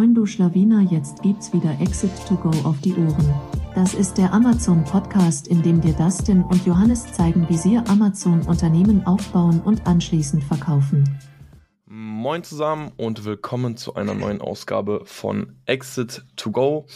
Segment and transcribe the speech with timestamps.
[0.00, 3.34] Moin du Schlawiner, jetzt gibt's wieder Exit to Go auf die Ohren.
[3.74, 8.40] Das ist der Amazon Podcast, in dem dir Dustin und Johannes zeigen, wie sie Amazon
[8.46, 11.04] Unternehmen aufbauen und anschließend verkaufen.
[11.84, 16.86] Moin zusammen und willkommen zu einer neuen Ausgabe von Exit to Go.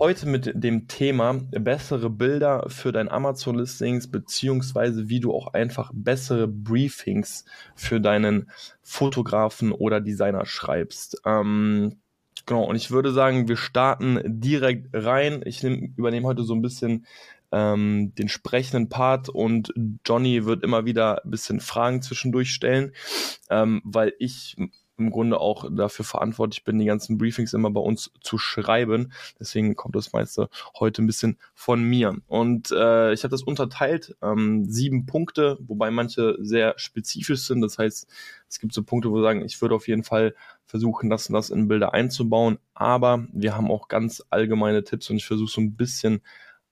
[0.00, 5.92] Heute mit dem Thema bessere Bilder für dein Amazon Listings beziehungsweise wie du auch einfach
[5.94, 7.44] bessere Briefings
[7.76, 8.50] für deinen
[8.82, 11.22] Fotografen oder Designer schreibst.
[11.24, 12.00] Ähm,
[12.48, 15.42] genau, und ich würde sagen, wir starten direkt rein.
[15.44, 17.06] Ich nehm, übernehme heute so ein bisschen
[17.52, 19.72] ähm, den sprechenden Part und
[20.04, 22.92] Johnny wird immer wieder ein bisschen Fragen zwischendurch stellen,
[23.50, 24.56] ähm, weil ich
[24.98, 29.12] im Grunde auch dafür verantwortlich bin, die ganzen Briefings immer bei uns zu schreiben.
[29.38, 30.48] Deswegen kommt das meiste
[30.78, 32.16] heute ein bisschen von mir.
[32.26, 37.60] Und äh, ich habe das unterteilt, ähm, sieben Punkte, wobei manche sehr spezifisch sind.
[37.60, 38.08] Das heißt,
[38.48, 40.34] es gibt so Punkte, wo wir sagen, ich würde auf jeden Fall
[40.66, 42.58] versuchen, das und das in Bilder einzubauen.
[42.74, 46.20] Aber wir haben auch ganz allgemeine Tipps und ich versuche so ein bisschen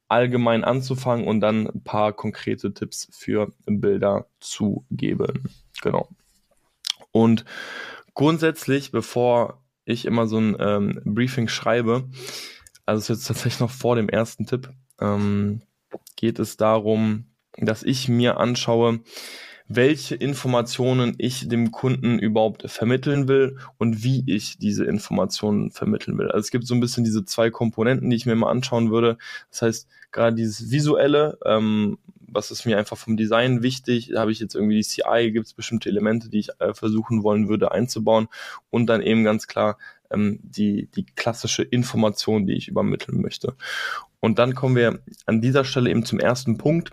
[0.09, 5.45] allgemein anzufangen und dann ein paar konkrete Tipps für Bilder zu geben.
[5.83, 6.09] Genau.
[7.11, 7.45] Und
[8.17, 12.09] grundsätzlich, bevor ich immer so ein ähm, Briefing schreibe,
[12.85, 15.63] also ist jetzt tatsächlich noch vor dem ersten Tipp, ähm,
[16.17, 17.27] geht es darum,
[17.59, 19.01] dass ich mir anschaue,
[19.69, 26.29] welche Informationen ich dem Kunden überhaupt vermitteln will und wie ich diese Informationen vermitteln will.
[26.29, 29.19] Also es gibt so ein bisschen diese zwei Komponenten, die ich mir mal anschauen würde.
[29.51, 34.41] Das heißt, gerade dieses visuelle, ähm, was ist mir einfach vom Design wichtig, habe ich
[34.41, 38.29] jetzt irgendwie die CI, gibt es bestimmte Elemente, die ich äh, versuchen wollen würde einzubauen?
[38.71, 39.79] Und dann eben ganz klar
[40.11, 43.57] ähm, die, die klassische Information, die ich übermitteln möchte.
[44.21, 46.91] Und dann kommen wir an dieser Stelle eben zum ersten Punkt,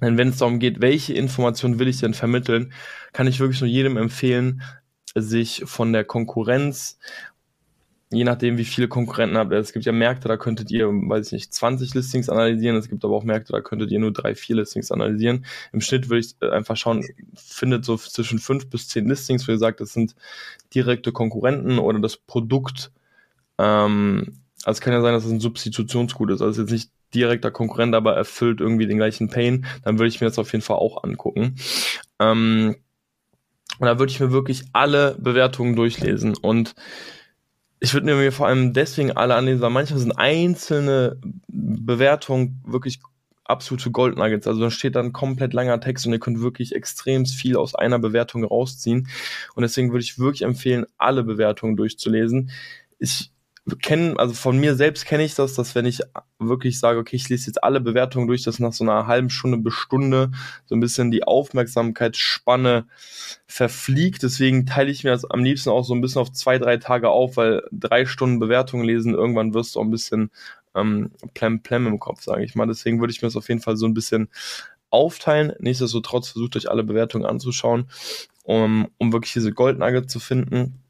[0.00, 2.72] denn wenn es darum geht, welche Informationen will ich denn vermitteln,
[3.12, 4.62] kann ich wirklich nur jedem empfehlen,
[5.14, 6.98] sich von der Konkurrenz,
[8.12, 11.32] je nachdem, wie viele Konkurrenten habt, es gibt ja Märkte, da könntet ihr, weiß ich
[11.32, 14.56] nicht, 20 Listings analysieren, es gibt aber auch Märkte, da könntet ihr nur drei, vier
[14.56, 15.44] Listings analysieren.
[15.72, 19.52] Im Schnitt würde ich äh, einfach schauen, findet so zwischen fünf bis zehn Listings, wo
[19.52, 20.14] ihr sagt, das sind
[20.74, 22.92] direkte Konkurrenten oder das Produkt,
[23.58, 27.50] ähm, also es kann ja sein, dass es ein Substitutionsgut ist, also jetzt nicht direkter
[27.50, 30.76] Konkurrent, aber erfüllt irgendwie den gleichen Pain, dann würde ich mir das auf jeden Fall
[30.76, 31.56] auch angucken.
[32.18, 32.76] Ähm,
[33.78, 36.36] und da würde ich mir wirklich alle Bewertungen durchlesen.
[36.36, 36.74] Und
[37.82, 43.00] ich würde mir vor allem deswegen alle anlesen, weil manchmal sind einzelne Bewertungen wirklich
[43.42, 44.46] absolute Goldnuggets.
[44.46, 47.98] Also da steht dann komplett langer Text und ihr könnt wirklich extrem viel aus einer
[47.98, 49.08] Bewertung rausziehen.
[49.56, 52.52] Und deswegen würde ich wirklich empfehlen, alle Bewertungen durchzulesen.
[53.00, 53.32] Ich
[53.80, 56.00] kennen, also von mir selbst kenne ich das, dass wenn ich
[56.38, 59.58] wirklich sage, okay, ich lese jetzt alle Bewertungen durch, dass nach so einer halben Stunde
[59.58, 60.32] bis Stunde
[60.66, 62.86] so ein bisschen die Aufmerksamkeitsspanne
[63.46, 64.24] verfliegt.
[64.24, 67.10] Deswegen teile ich mir das am liebsten auch so ein bisschen auf zwei, drei Tage
[67.10, 70.30] auf, weil drei Stunden Bewertungen lesen, irgendwann wirst du auch ein bisschen
[70.74, 72.66] ähm, plem plem im Kopf, sage ich mal.
[72.66, 74.28] Deswegen würde ich mir das auf jeden Fall so ein bisschen
[74.90, 75.52] aufteilen.
[75.60, 77.88] Nichtsdestotrotz versucht euch alle Bewertungen anzuschauen,
[78.42, 80.81] um, um wirklich diese Goldnugget zu finden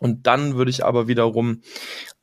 [0.00, 1.62] und dann würde ich aber wiederum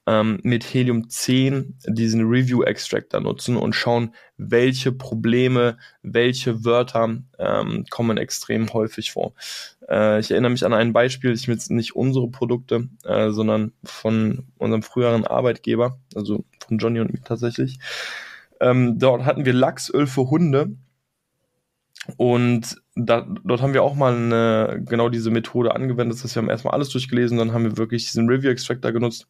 [0.07, 7.85] ähm, mit Helium 10 diesen Review Extractor nutzen und schauen, welche Probleme, welche Wörter ähm,
[7.89, 9.33] kommen extrem häufig vor.
[9.87, 14.47] Äh, ich erinnere mich an ein Beispiel, ich jetzt nicht unsere Produkte, äh, sondern von
[14.57, 17.79] unserem früheren Arbeitgeber, also von Johnny und mir tatsächlich.
[18.59, 20.75] Ähm, dort hatten wir Lachsöl für Hunde
[22.17, 26.17] und da, dort haben wir auch mal eine, genau diese Methode angewendet.
[26.17, 29.27] Das heißt, wir haben erstmal alles durchgelesen, dann haben wir wirklich diesen Review Extractor genutzt.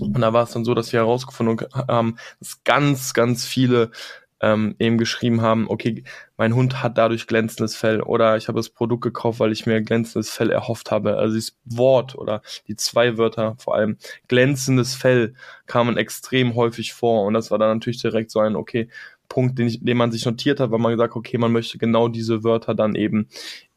[0.00, 3.92] Und da war es dann so, dass wir herausgefunden haben, dass ganz, ganz viele
[4.40, 6.04] ähm, eben geschrieben haben, okay,
[6.36, 9.80] mein Hund hat dadurch glänzendes Fell oder ich habe das Produkt gekauft, weil ich mir
[9.80, 11.16] glänzendes Fell erhofft habe.
[11.16, 13.96] Also das Wort oder die zwei Wörter, vor allem
[14.28, 15.34] glänzendes Fell,
[15.66, 18.90] kamen extrem häufig vor und das war dann natürlich direkt so ein, okay,
[19.28, 22.08] Punkt, den, ich, den man sich notiert hat, weil man gesagt, okay, man möchte genau
[22.08, 23.28] diese Wörter dann eben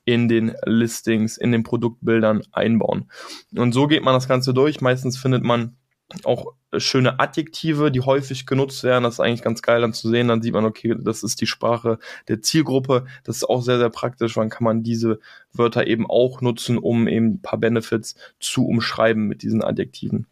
[0.06, 3.12] in den Listings, in den Produktbildern einbauen.
[3.56, 4.82] Und so geht man das Ganze durch.
[4.82, 5.76] Meistens findet man
[6.24, 9.04] auch schöne Adjektive, die häufig genutzt werden.
[9.04, 10.28] Das ist eigentlich ganz geil dann zu sehen.
[10.28, 13.06] Dann sieht man, okay, das ist die Sprache der Zielgruppe.
[13.24, 14.36] Das ist auch sehr, sehr praktisch.
[14.36, 15.20] Dann kann man diese
[15.54, 20.28] Wörter eben auch nutzen, um eben ein paar Benefits zu umschreiben mit diesen Adjektiven.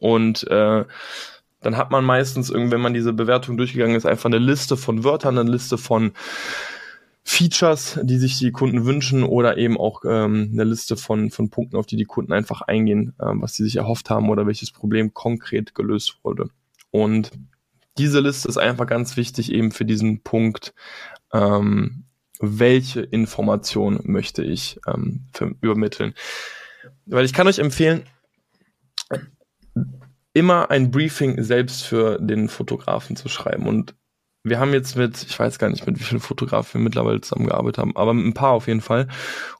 [0.00, 0.84] Und äh,
[1.64, 5.38] dann hat man meistens, wenn man diese Bewertung durchgegangen ist, einfach eine Liste von Wörtern,
[5.38, 6.12] eine Liste von
[7.22, 11.76] Features, die sich die Kunden wünschen oder eben auch ähm, eine Liste von, von Punkten,
[11.76, 15.14] auf die die Kunden einfach eingehen, ähm, was sie sich erhofft haben oder welches Problem
[15.14, 16.50] konkret gelöst wurde.
[16.90, 17.30] Und
[17.96, 20.74] diese Liste ist einfach ganz wichtig eben für diesen Punkt,
[21.32, 22.04] ähm,
[22.40, 26.12] welche Information möchte ich ähm, für, übermitteln.
[27.06, 28.02] Weil ich kann euch empfehlen,
[30.34, 33.66] immer ein Briefing selbst für den Fotografen zu schreiben.
[33.66, 33.94] Und
[34.42, 37.78] wir haben jetzt mit, ich weiß gar nicht, mit wie vielen Fotografen wir mittlerweile zusammengearbeitet
[37.78, 39.08] haben, aber mit ein paar auf jeden Fall.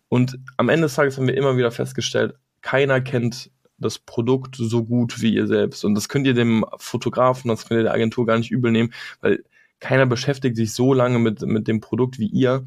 [0.08, 4.84] Und am Ende des Tages haben wir immer wieder festgestellt, keiner kennt das Produkt so
[4.84, 5.84] gut wie ihr selbst.
[5.84, 8.92] Und das könnt ihr dem Fotografen, das könnt ihr der Agentur gar nicht übel nehmen,
[9.20, 9.44] weil
[9.80, 12.64] keiner beschäftigt sich so lange mit, mit dem Produkt wie ihr.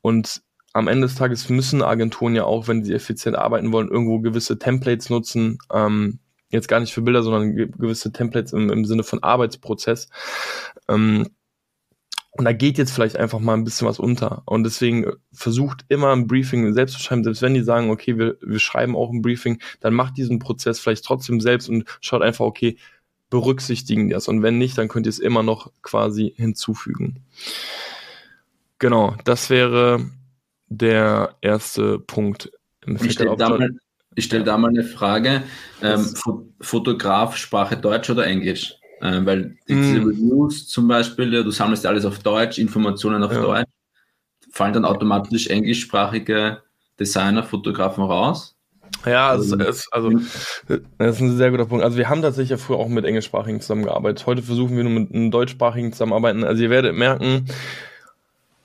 [0.00, 0.42] Und
[0.72, 4.58] am Ende des Tages müssen Agenturen ja auch, wenn sie effizient arbeiten wollen, irgendwo gewisse
[4.58, 5.58] Templates nutzen.
[5.72, 10.08] Ähm, jetzt gar nicht für Bilder, sondern gewisse Templates im, im Sinne von Arbeitsprozess.
[10.88, 11.28] Ähm,
[12.38, 14.42] und da geht jetzt vielleicht einfach mal ein bisschen was unter.
[14.46, 18.36] Und deswegen versucht immer ein Briefing selbst zu schreiben, selbst wenn die sagen, okay, wir,
[18.40, 22.44] wir schreiben auch ein Briefing, dann macht diesen Prozess vielleicht trotzdem selbst und schaut einfach,
[22.44, 22.76] okay,
[23.28, 24.28] berücksichtigen die das.
[24.28, 27.24] Und wenn nicht, dann könnt ihr es immer noch quasi hinzufügen.
[28.78, 30.08] Genau, das wäre
[30.68, 32.52] der erste Punkt.
[32.86, 33.58] Ich stelle da,
[34.18, 35.42] mal, stell da mal eine Frage.
[35.82, 36.06] Ähm,
[36.60, 38.74] Fotograf, Sprache Deutsch oder Englisch?
[39.00, 40.08] Äh, weil diese mm.
[40.08, 43.40] Reviews zum Beispiel, du sammelst alles auf Deutsch, Informationen auf ja.
[43.40, 43.70] Deutsch,
[44.50, 46.62] fallen dann automatisch englischsprachige
[46.98, 48.56] Designer, Fotografen raus?
[49.06, 50.10] Ja, also, es, also
[50.98, 51.84] das ist ein sehr guter Punkt.
[51.84, 54.26] Also wir haben tatsächlich ja früher auch mit englischsprachigen zusammengearbeitet.
[54.26, 56.42] Heute versuchen wir nur mit einem deutschsprachigen zusammenarbeiten.
[56.42, 57.46] Also ihr werdet merken,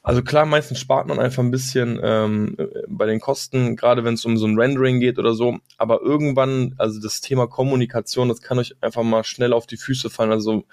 [0.03, 2.57] also klar, meistens spart man einfach ein bisschen ähm,
[2.89, 5.59] bei den Kosten, gerade wenn es um so ein Rendering geht oder so.
[5.77, 10.09] Aber irgendwann, also das Thema Kommunikation, das kann euch einfach mal schnell auf die Füße
[10.09, 10.33] fallen.
[10.33, 10.65] Also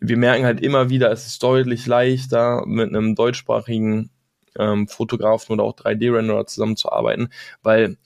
[0.00, 4.10] wir merken halt immer wieder, es ist deutlich leichter, mit einem deutschsprachigen
[4.58, 7.28] ähm, Fotografen oder auch 3D-Renderer zusammenzuarbeiten,
[7.62, 7.96] weil,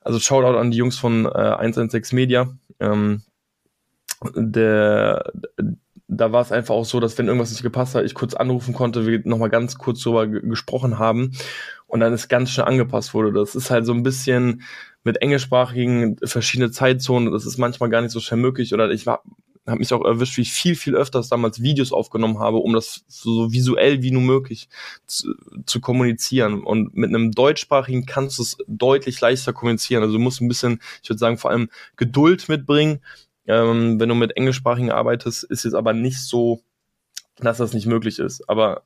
[0.00, 2.56] also Shoutout an die Jungs von äh, 116 Media.
[2.78, 3.22] Ähm,
[4.34, 5.32] der
[6.08, 8.74] da war es einfach auch so, dass wenn irgendwas nicht gepasst hat, ich kurz anrufen
[8.74, 11.32] konnte, wir nochmal ganz kurz drüber gesprochen haben
[11.86, 13.32] und dann ist ganz schnell angepasst wurde.
[13.32, 14.62] Das ist halt so ein bisschen
[15.02, 19.22] mit englischsprachigen verschiedene Zeitzonen, das ist manchmal gar nicht so schnell möglich oder ich war
[19.66, 23.04] habe mich auch erwischt, wie ich viel, viel öfters damals Videos aufgenommen habe, um das
[23.08, 24.68] so, visuell wie nur möglich
[25.06, 25.34] zu,
[25.66, 26.62] zu, kommunizieren.
[26.62, 30.02] Und mit einem deutschsprachigen kannst du es deutlich leichter kommunizieren.
[30.02, 33.00] Also du musst ein bisschen, ich würde sagen, vor allem Geduld mitbringen,
[33.46, 36.62] ähm, wenn du mit Englischsprachigen arbeitest, ist es aber nicht so,
[37.36, 38.48] dass das nicht möglich ist.
[38.48, 38.82] Aber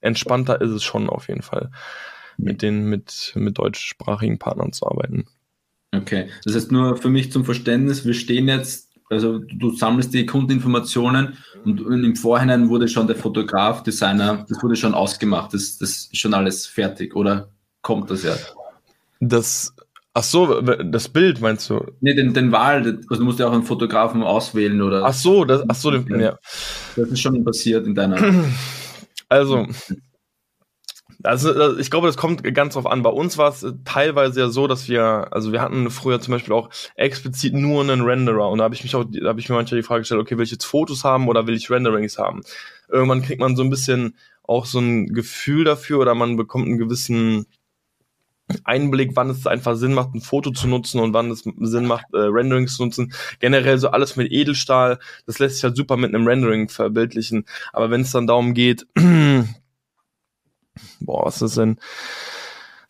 [0.00, 1.70] entspannter ist es schon auf jeden Fall,
[2.36, 5.26] mit den mit, mit deutschsprachigen Partnern zu arbeiten.
[5.92, 10.26] Okay, das heißt nur für mich zum Verständnis, wir stehen jetzt, also du sammelst die
[10.26, 15.90] Kundeninformationen und im Vorhinein wurde schon der Fotograf, Designer, das wurde schon ausgemacht, das, das
[15.90, 17.48] ist schon alles fertig oder
[17.82, 18.34] kommt das ja?
[19.20, 19.72] Das
[20.16, 21.84] Ach so, das Bild meinst du?
[22.00, 25.04] Nee, den, den Wahl, also du musst ja auch einen Fotografen auswählen oder.
[25.04, 26.38] Ach so, das, ach so, ja.
[26.94, 28.16] Das ist schon passiert in deiner.
[29.30, 29.66] Also,
[31.24, 33.02] also ich glaube, das kommt ganz drauf an.
[33.02, 36.52] Bei uns war es teilweise ja so, dass wir, also wir hatten früher zum Beispiel
[36.52, 39.56] auch explizit nur einen Renderer und da habe ich mich auch, da habe ich mir
[39.56, 42.42] manchmal die Frage gestellt, okay, will ich jetzt Fotos haben oder will ich Renderings haben?
[42.88, 46.78] Irgendwann kriegt man so ein bisschen auch so ein Gefühl dafür oder man bekommt einen
[46.78, 47.46] gewissen
[48.64, 52.06] Einblick, wann es einfach Sinn macht, ein Foto zu nutzen und wann es Sinn macht,
[52.12, 53.12] äh, Renderings zu nutzen.
[53.40, 57.46] Generell so alles mit Edelstahl, das lässt sich halt super mit einem Rendering verbildlichen.
[57.72, 58.86] Aber wenn es dann darum geht,
[61.00, 61.78] boah, was ist denn?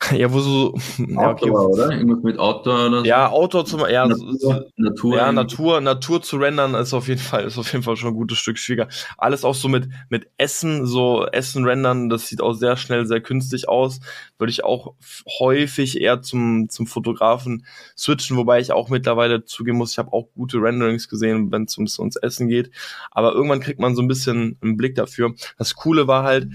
[0.13, 0.75] Ja, wo so.
[0.99, 1.51] Ja, okay.
[1.51, 1.93] Outdoor, oder?
[1.93, 3.05] Irgendwas mit Outdoor oder so?
[3.05, 7.45] Ja, Outdoor zum ja, Natur, Natur, ja, Natur, Natur zu rendern ist auf jeden Fall,
[7.45, 8.89] ist auf jeden Fall schon ein gutes Stück schwieriger.
[9.19, 13.21] Alles auch so mit, mit Essen, so Essen rendern, das sieht auch sehr schnell sehr
[13.21, 14.01] künstlich aus.
[14.39, 14.95] Würde ich auch
[15.39, 20.29] häufig eher zum, zum Fotografen switchen, wobei ich auch mittlerweile zugeben muss, ich habe auch
[20.35, 22.71] gute Renderings gesehen, wenn es ums, ums Essen geht.
[23.11, 25.35] Aber irgendwann kriegt man so ein bisschen einen Blick dafür.
[25.59, 26.49] Das Coole war halt,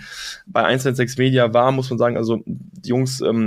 [0.45, 3.38] bei 116 Media war, muss man sagen, also die Jungs, ähm,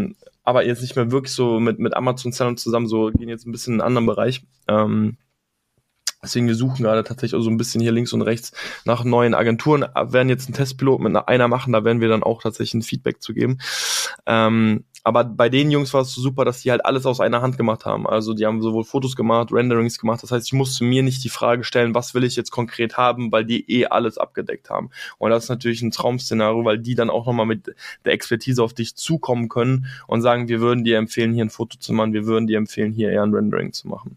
[0.44, 3.74] aber jetzt nicht mehr wirklich so mit, mit Amazon-Sellern zusammen, so gehen jetzt ein bisschen
[3.74, 4.42] in einen anderen Bereich.
[4.68, 5.16] Ähm,
[6.24, 8.52] Deswegen, wir suchen gerade tatsächlich auch so ein bisschen hier links und rechts
[8.84, 12.40] nach neuen Agenturen, werden jetzt einen Testpilot mit einer machen, da werden wir dann auch
[12.40, 13.58] tatsächlich ein Feedback zu geben.
[14.26, 17.42] Ähm, aber bei den Jungs war es so super, dass die halt alles aus einer
[17.42, 18.06] Hand gemacht haben.
[18.06, 20.22] Also die haben sowohl Fotos gemacht, Renderings gemacht.
[20.22, 23.32] Das heißt, ich musste mir nicht die Frage stellen, was will ich jetzt konkret haben,
[23.32, 24.90] weil die eh alles abgedeckt haben.
[25.18, 28.74] Und das ist natürlich ein Traum-Szenario, weil die dann auch nochmal mit der Expertise auf
[28.74, 32.26] dich zukommen können und sagen, wir würden dir empfehlen, hier ein Foto zu machen, wir
[32.26, 34.16] würden dir empfehlen, hier eher ein Rendering zu machen.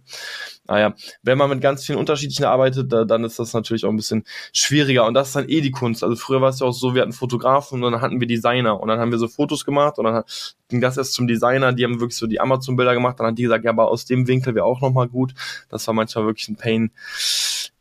[0.67, 3.97] Naja, wenn man mit ganz vielen unterschiedlichen arbeitet, da, dann ist das natürlich auch ein
[3.97, 5.05] bisschen schwieriger.
[5.05, 6.03] Und das ist dann eh die Kunst.
[6.03, 8.79] Also früher war es ja auch so, wir hatten Fotografen und dann hatten wir Designer
[8.79, 10.23] und dann haben wir so Fotos gemacht und dann
[10.69, 13.43] ging das erst zum Designer, die haben wirklich so die Amazon-Bilder gemacht, dann hat die
[13.43, 15.33] gesagt, ja, aber aus dem Winkel wäre auch nochmal gut.
[15.69, 16.91] Das war manchmal wirklich ein Pain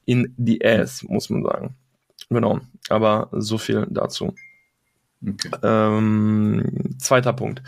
[0.04, 1.74] in the ass, muss man sagen.
[2.28, 4.34] Genau, aber so viel dazu.
[5.26, 5.50] Okay.
[5.62, 7.62] Ähm, zweiter Punkt.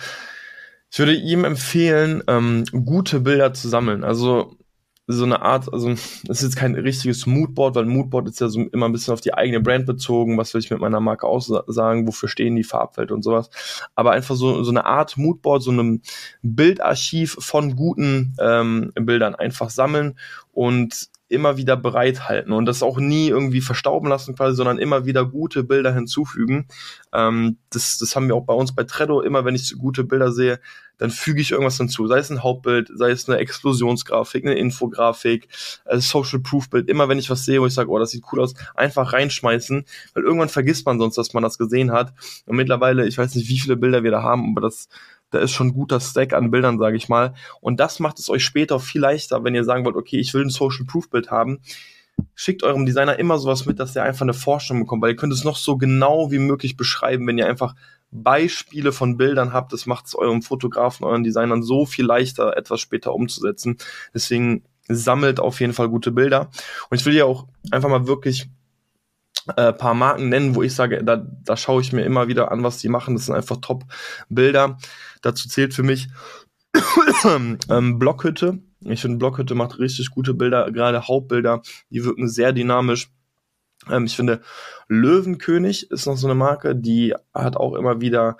[0.91, 4.05] Ich würde ihm empfehlen, ähm, gute Bilder zu sammeln.
[4.05, 4.57] Also
[5.09, 8.61] so eine Art, also es ist jetzt kein richtiges Moodboard, weil Moodboard ist ja so
[8.61, 12.09] immer ein bisschen auf die eigene Brand bezogen, was will ich mit meiner Marke aussagen,
[12.09, 13.51] wofür stehen die Farbwelt und sowas.
[13.95, 16.03] Aber einfach so, so eine Art Moodboard, so ein
[16.43, 20.19] Bildarchiv von guten ähm, Bildern einfach sammeln
[20.53, 25.25] und immer wieder bereithalten und das auch nie irgendwie verstauben lassen quasi, sondern immer wieder
[25.25, 26.69] gute Bilder hinzufügen.
[27.13, 29.21] Ähm, das, das haben wir auch bei uns bei Trello.
[29.23, 30.61] Immer wenn ich gute Bilder sehe,
[30.99, 32.07] dann füge ich irgendwas hinzu.
[32.07, 35.49] Sei es ein Hauptbild, sei es eine Explosionsgrafik, eine Infografik,
[35.85, 36.89] ein Social Proof Bild.
[36.89, 39.85] Immer wenn ich was sehe, wo ich sage, oh, das sieht cool aus, einfach reinschmeißen,
[40.15, 42.13] weil irgendwann vergisst man sonst, dass man das gesehen hat.
[42.47, 44.89] Und mittlerweile, ich weiß nicht, wie viele Bilder wir da haben, aber das
[45.31, 47.35] da ist schon ein guter Stack an Bildern, sage ich mal.
[47.61, 50.43] Und das macht es euch später viel leichter, wenn ihr sagen wollt, okay, ich will
[50.43, 51.59] ein Social Proof Bild haben.
[52.35, 55.33] Schickt eurem Designer immer sowas mit, dass er einfach eine Vorstellung bekommt, weil ihr könnt
[55.33, 57.75] es noch so genau wie möglich beschreiben, wenn ihr einfach
[58.11, 59.73] Beispiele von Bildern habt.
[59.73, 63.79] Das macht es eurem Fotografen, euren Designern so viel leichter, etwas später umzusetzen.
[64.15, 66.51] Deswegen sammelt auf jeden Fall gute Bilder.
[66.91, 68.49] Und ich will ja auch einfach mal wirklich
[69.57, 72.63] äh, paar Marken nennen, wo ich sage, da, da schaue ich mir immer wieder an,
[72.63, 73.15] was die machen.
[73.15, 74.79] Das sind einfach Top-Bilder.
[75.23, 76.09] Dazu zählt für mich
[77.71, 78.59] ähm, Blockhütte.
[78.81, 83.09] Ich finde, Blockhütte macht richtig gute Bilder, gerade Hauptbilder, die wirken sehr dynamisch.
[83.91, 84.41] Ähm, ich finde,
[84.89, 88.37] Löwenkönig ist noch so eine Marke, die hat auch immer wieder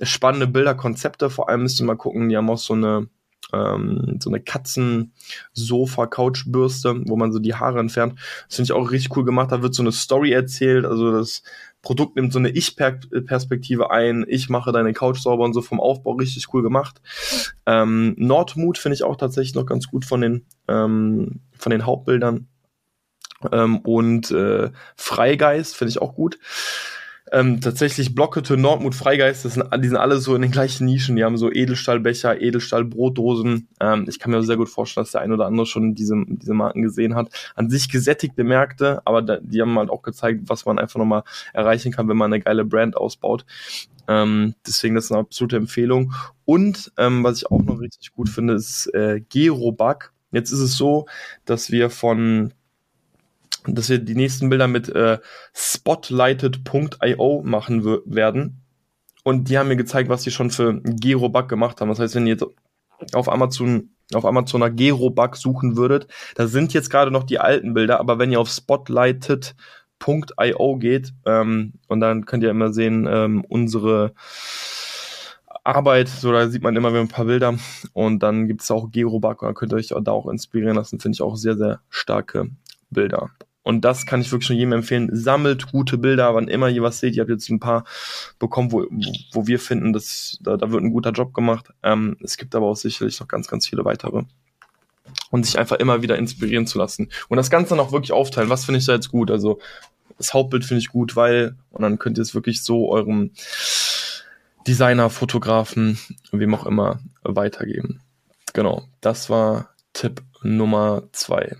[0.00, 1.30] spannende Bilderkonzepte.
[1.30, 3.08] Vor allem müsst ihr mal gucken, die haben auch so eine
[3.52, 8.18] ähm, so eine Katzen-Sofa-Couchbürste, wo man so die Haare entfernt.
[8.48, 9.52] Das finde ich auch richtig cool gemacht.
[9.52, 10.84] Da wird so eine Story erzählt.
[10.84, 11.44] Also das
[11.82, 14.24] Produkt nimmt so eine Ich-Perspektive ein.
[14.28, 17.00] Ich mache deine Couch sauber und so vom Aufbau richtig cool gemacht.
[17.66, 22.48] Ähm, Nordmut finde ich auch tatsächlich noch ganz gut von den, ähm, von den Hauptbildern.
[23.52, 26.38] Ähm, und äh, Freigeist finde ich auch gut.
[27.32, 31.16] Ähm, tatsächlich Blockhütte, Nordmut, Freigeist, das sind, die sind alle so in den gleichen Nischen.
[31.16, 33.68] Die haben so Edelstahlbecher, Edelstahlbrotdosen.
[33.80, 36.54] Ähm, ich kann mir sehr gut vorstellen, dass der ein oder andere schon diese, diese
[36.54, 37.30] Marken gesehen hat.
[37.56, 41.24] An sich gesättigte Märkte, aber da, die haben halt auch gezeigt, was man einfach nochmal
[41.52, 43.44] erreichen kann, wenn man eine geile Brand ausbaut.
[44.06, 46.12] Ähm, deswegen das ist eine absolute Empfehlung.
[46.44, 50.12] Und ähm, was ich auch noch richtig gut finde, ist äh, Gerobug.
[50.30, 51.06] Jetzt ist es so,
[51.44, 52.52] dass wir von
[53.66, 55.18] dass wir die nächsten Bilder mit äh,
[55.54, 58.62] spotlighted.io machen werden.
[59.24, 61.88] Und die haben mir gezeigt, was sie schon für Gerobug gemacht haben.
[61.88, 62.46] Das heißt, wenn ihr jetzt
[63.12, 66.06] auf Amazon auf Amazoner Gerobug suchen würdet,
[66.36, 71.72] da sind jetzt gerade noch die alten Bilder, aber wenn ihr auf spotlighted.io geht ähm,
[71.88, 74.14] und dann könnt ihr immer sehen, ähm, unsere
[75.64, 77.56] Arbeit, so da sieht man immer wieder ein paar Bilder
[77.92, 81.00] und dann gibt es auch Gerobug und dann könnt ihr euch da auch inspirieren lassen,
[81.00, 82.50] finde ich auch sehr, sehr starke
[82.90, 83.30] Bilder.
[83.66, 85.10] Und das kann ich wirklich schon jedem empfehlen.
[85.12, 87.16] Sammelt gute Bilder, wann immer ihr was seht.
[87.16, 87.82] Ihr habt jetzt ein paar
[88.38, 88.86] bekommen, wo,
[89.32, 91.70] wo wir finden, dass da, da wird ein guter Job gemacht.
[91.82, 94.22] Ähm, es gibt aber auch sicherlich noch ganz, ganz viele weitere.
[95.32, 97.10] Und sich einfach immer wieder inspirieren zu lassen.
[97.26, 98.50] Und das Ganze dann auch wirklich aufteilen.
[98.50, 99.32] Was finde ich da jetzt gut?
[99.32, 99.58] Also
[100.16, 103.32] das Hauptbild finde ich gut, weil, und dann könnt ihr es wirklich so eurem
[104.68, 105.98] Designer, Fotografen,
[106.30, 108.00] wem auch immer weitergeben.
[108.52, 111.56] Genau, das war Tipp Nummer zwei.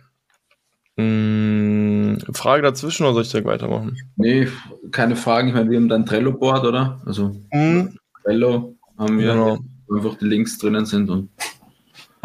[0.98, 3.96] Hm, Frage dazwischen oder soll ich direkt weitermachen?
[4.16, 4.48] Nee,
[4.92, 5.48] keine Fragen.
[5.48, 7.02] Ich meine, wir haben dann Trello-Board, oder?
[7.04, 7.98] Also mhm.
[8.24, 9.58] Trello haben wir, genau.
[9.86, 11.28] wo einfach die Links drinnen sind und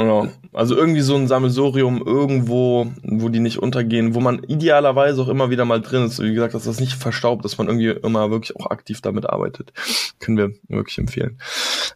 [0.01, 0.28] Genau.
[0.54, 5.51] Also irgendwie so ein Sammelsorium irgendwo, wo die nicht untergehen, wo man idealerweise auch immer
[5.51, 6.22] wieder mal drin ist.
[6.22, 9.74] Wie gesagt, dass das nicht verstaubt, dass man irgendwie immer wirklich auch aktiv damit arbeitet.
[10.20, 11.40] Können wir wirklich empfehlen.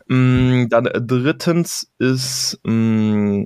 [0.07, 3.45] Mm, dann drittens ist mm,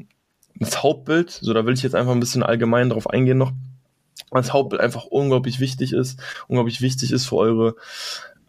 [0.60, 3.54] das Hauptbild, so da will ich jetzt einfach ein bisschen allgemein drauf eingehen noch,
[4.32, 7.76] das Hauptbild einfach unglaublich wichtig ist, unglaublich wichtig ist für eure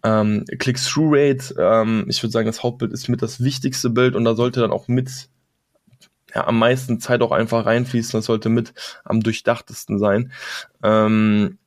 [0.02, 1.54] ähm, Click-Through-Rate.
[1.58, 4.72] Ähm, ich würde sagen, das Hauptbild ist mit das wichtigste Bild und da sollte dann
[4.72, 5.28] auch mit
[6.34, 8.18] ja, am meisten Zeit auch einfach reinfließen.
[8.18, 8.72] Das sollte mit
[9.04, 10.32] am durchdachtesten sein.
[10.82, 11.58] Ähm,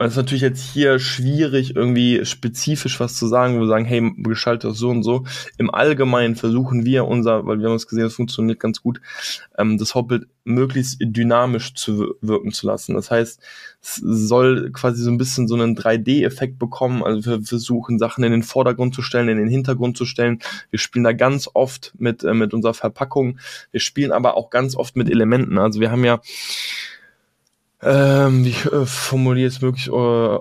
[0.00, 3.84] und es ist natürlich jetzt hier schwierig, irgendwie spezifisch was zu sagen, wo wir sagen,
[3.84, 5.26] hey, geschalte das so und so.
[5.58, 9.02] Im Allgemeinen versuchen wir unser, weil wir haben es gesehen, es funktioniert ganz gut,
[9.58, 12.94] ähm, das Hauptbild möglichst dynamisch zu wirken zu lassen.
[12.94, 13.42] Das heißt,
[13.82, 17.04] es soll quasi so ein bisschen so einen 3D-Effekt bekommen.
[17.04, 20.38] Also wir versuchen Sachen in den Vordergrund zu stellen, in den Hintergrund zu stellen.
[20.70, 23.38] Wir spielen da ganz oft mit, äh, mit unserer Verpackung.
[23.70, 25.58] Wir spielen aber auch ganz oft mit Elementen.
[25.58, 26.22] Also wir haben ja
[27.82, 30.38] ähm, wie äh, formuliere es möglich äh,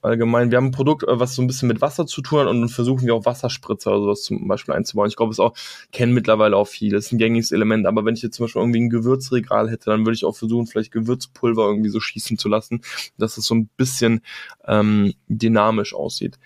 [0.00, 0.50] allgemein?
[0.50, 2.66] Wir haben ein Produkt, äh, was so ein bisschen mit Wasser zu tun hat und
[2.70, 5.08] versuchen wir auch Wasserspritzer oder sowas zum Beispiel einzubauen.
[5.08, 5.52] Ich glaube, es auch
[5.92, 6.96] kennen mittlerweile auch viele.
[6.96, 7.86] Das ist ein gängiges Element.
[7.86, 10.66] Aber wenn ich jetzt zum Beispiel irgendwie ein Gewürzregal hätte, dann würde ich auch versuchen,
[10.66, 12.80] vielleicht Gewürzpulver irgendwie so schießen zu lassen,
[13.18, 14.22] dass es so ein bisschen
[14.66, 16.38] ähm, dynamisch aussieht.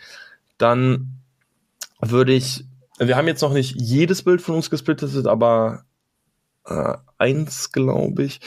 [0.59, 1.21] Dann
[2.01, 2.65] würde ich,
[2.99, 5.85] wir haben jetzt noch nicht jedes Bild von uns gesplittet, aber
[6.67, 8.41] äh, eins, glaube ich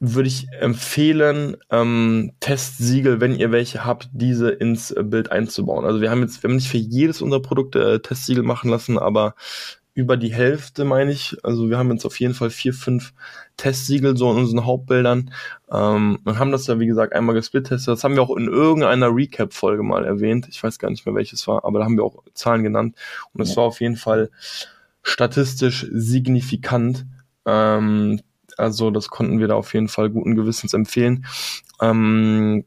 [0.00, 5.84] würde ich empfehlen, ähm, Testsiegel, wenn ihr welche habt, diese ins Bild einzubauen.
[5.84, 8.98] Also wir haben jetzt, wir haben nicht für jedes unserer Produkte äh, Testsiegel machen lassen,
[8.98, 9.34] aber
[9.98, 11.36] über die Hälfte, meine ich.
[11.42, 13.12] Also wir haben jetzt auf jeden Fall vier, fünf
[13.56, 15.32] Testsiegel so in unseren Hauptbildern
[15.72, 17.92] ähm, und haben das ja, wie gesagt, einmal gesplittestet.
[17.92, 20.46] Das haben wir auch in irgendeiner Recap-Folge mal erwähnt.
[20.48, 22.94] Ich weiß gar nicht mehr, welches war, aber da haben wir auch Zahlen genannt.
[23.32, 24.30] Und es war auf jeden Fall
[25.02, 27.04] statistisch signifikant.
[27.44, 28.20] Ähm,
[28.58, 31.26] also das konnten wir da auf jeden Fall guten Gewissens empfehlen.
[31.80, 32.64] Ähm,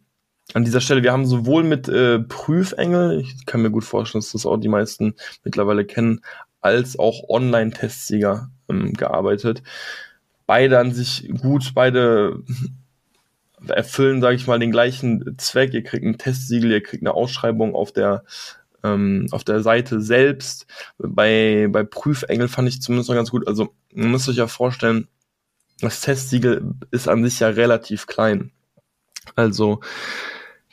[0.53, 4.31] an dieser Stelle, wir haben sowohl mit äh, Prüfengel, ich kann mir gut vorstellen, dass
[4.31, 6.21] das auch die meisten mittlerweile kennen,
[6.59, 9.63] als auch Online-Testsieger ähm, gearbeitet.
[10.45, 12.43] Beide an sich gut, beide
[13.67, 15.73] erfüllen, sage ich mal, den gleichen Zweck.
[15.73, 18.23] Ihr kriegt ein Testsiegel, ihr kriegt eine Ausschreibung auf der
[18.83, 20.65] ähm, auf der Seite selbst.
[20.97, 23.47] Bei, bei Prüfengel fand ich zumindest noch ganz gut.
[23.47, 25.07] Also, man muss sich ja vorstellen,
[25.81, 28.51] das Testsiegel ist an sich ja relativ klein.
[29.35, 29.79] Also,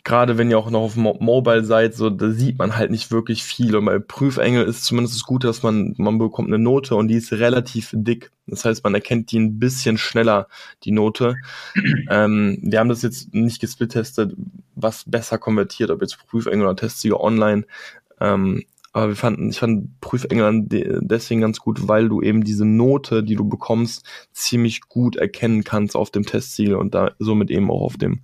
[0.04, 3.10] gerade wenn ihr auch noch auf Mo Mobile seid, so da sieht man halt nicht
[3.10, 3.76] wirklich viel.
[3.76, 7.16] Und bei Prüfengel ist zumindest das Gute, dass man man bekommt eine Note und die
[7.16, 8.30] ist relativ dick.
[8.46, 10.48] Das heißt, man erkennt die ein bisschen schneller
[10.84, 11.36] die Note.
[12.10, 14.34] ähm, wir haben das jetzt nicht gesplittestet,
[14.74, 17.66] was besser konvertiert, ob jetzt Prüfengel oder Testsieger online.
[18.20, 18.64] Ähm,
[18.98, 20.64] aber wir fanden, ich fand Prüfengel
[21.00, 25.94] deswegen ganz gut, weil du eben diese Note, die du bekommst, ziemlich gut erkennen kannst
[25.94, 28.22] auf dem Testsiegel und da somit eben auch auf dem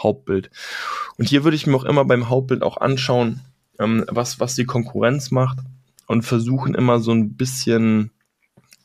[0.00, 0.50] Hauptbild.
[1.18, 3.40] Und hier würde ich mir auch immer beim Hauptbild auch anschauen,
[3.80, 5.58] ähm, was, was die Konkurrenz macht
[6.06, 8.12] und versuchen immer so ein bisschen,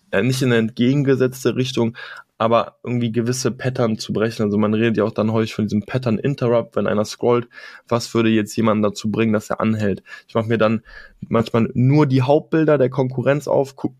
[0.09, 1.95] äh, nicht in eine entgegengesetzte Richtung,
[2.37, 4.43] aber irgendwie gewisse Pattern zu brechen.
[4.43, 7.47] Also man redet ja auch dann häufig von diesem Pattern Interrupt, wenn einer scrollt,
[7.87, 10.03] was würde jetzt jemanden dazu bringen, dass er anhält.
[10.27, 10.83] Ich mache mir dann
[11.27, 13.95] manchmal nur die Hauptbilder der Konkurrenz auf, guck,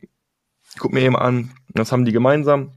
[0.78, 2.72] guck mir eben an, was haben die gemeinsam.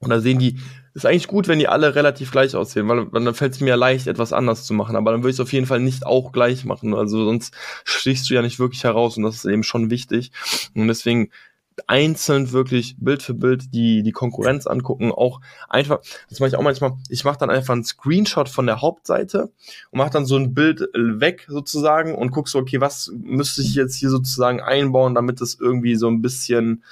[0.00, 0.58] Und da sehen die
[0.94, 3.76] ist eigentlich gut, wenn die alle relativ gleich aussehen, weil, weil dann fällt es mir
[3.76, 4.94] leicht, etwas anders zu machen.
[4.94, 6.94] Aber dann würde ich es auf jeden Fall nicht auch gleich machen.
[6.94, 10.30] Also sonst stichst du ja nicht wirklich heraus und das ist eben schon wichtig.
[10.72, 11.30] Und deswegen
[11.86, 15.12] einzeln wirklich Bild für Bild die, die Konkurrenz angucken.
[15.12, 18.80] Auch einfach, das mache ich auch manchmal, ich mache dann einfach einen Screenshot von der
[18.80, 19.50] Hauptseite
[19.90, 23.74] und mache dann so ein Bild weg sozusagen und guck so, okay, was müsste ich
[23.74, 26.84] jetzt hier sozusagen einbauen, damit es irgendwie so ein bisschen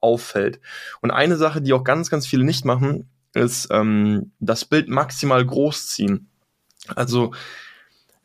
[0.00, 0.60] auffällt.
[1.00, 5.44] Und eine Sache, die auch ganz, ganz viele nicht machen, ist ähm, das Bild maximal
[5.44, 6.28] groß ziehen.
[6.94, 7.32] Also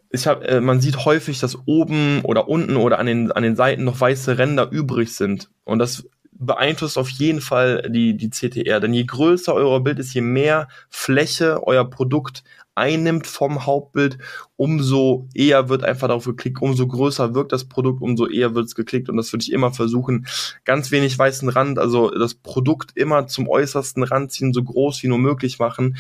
[0.10, 3.56] ich hab, äh, man sieht häufig, dass oben oder unten oder an den, an den
[3.56, 5.50] Seiten noch weiße Ränder übrig sind.
[5.64, 6.08] Und das
[6.40, 8.80] beeinflusst auf jeden Fall die, die CTR.
[8.80, 12.44] Denn je größer euer Bild ist, je mehr Fläche euer Produkt
[12.76, 14.20] einnimmt vom Hauptbild,
[14.56, 18.76] umso eher wird einfach darauf geklickt, umso größer wirkt das Produkt, umso eher wird es
[18.76, 20.28] geklickt und das würde ich immer versuchen.
[20.64, 25.08] Ganz wenig weißen Rand, also das Produkt immer zum äußersten Rand ziehen, so groß wie
[25.08, 25.98] nur möglich machen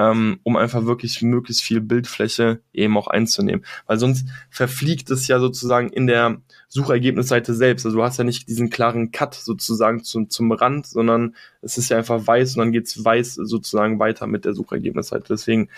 [0.00, 3.66] ähm, um einfach wirklich möglichst viel Bildfläche eben auch einzunehmen.
[3.86, 7.84] Weil sonst verfliegt es ja sozusagen in der Suchergebnisseite selbst.
[7.84, 11.90] Also du hast ja nicht diesen klaren Cut sozusagen zum, zum Rand, sondern es ist
[11.90, 15.26] ja einfach weiß und dann geht's weiß sozusagen weiter mit der Suchergebnisseite.
[15.28, 15.68] Deswegen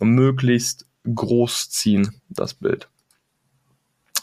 [0.00, 2.88] möglichst groß ziehen, das Bild.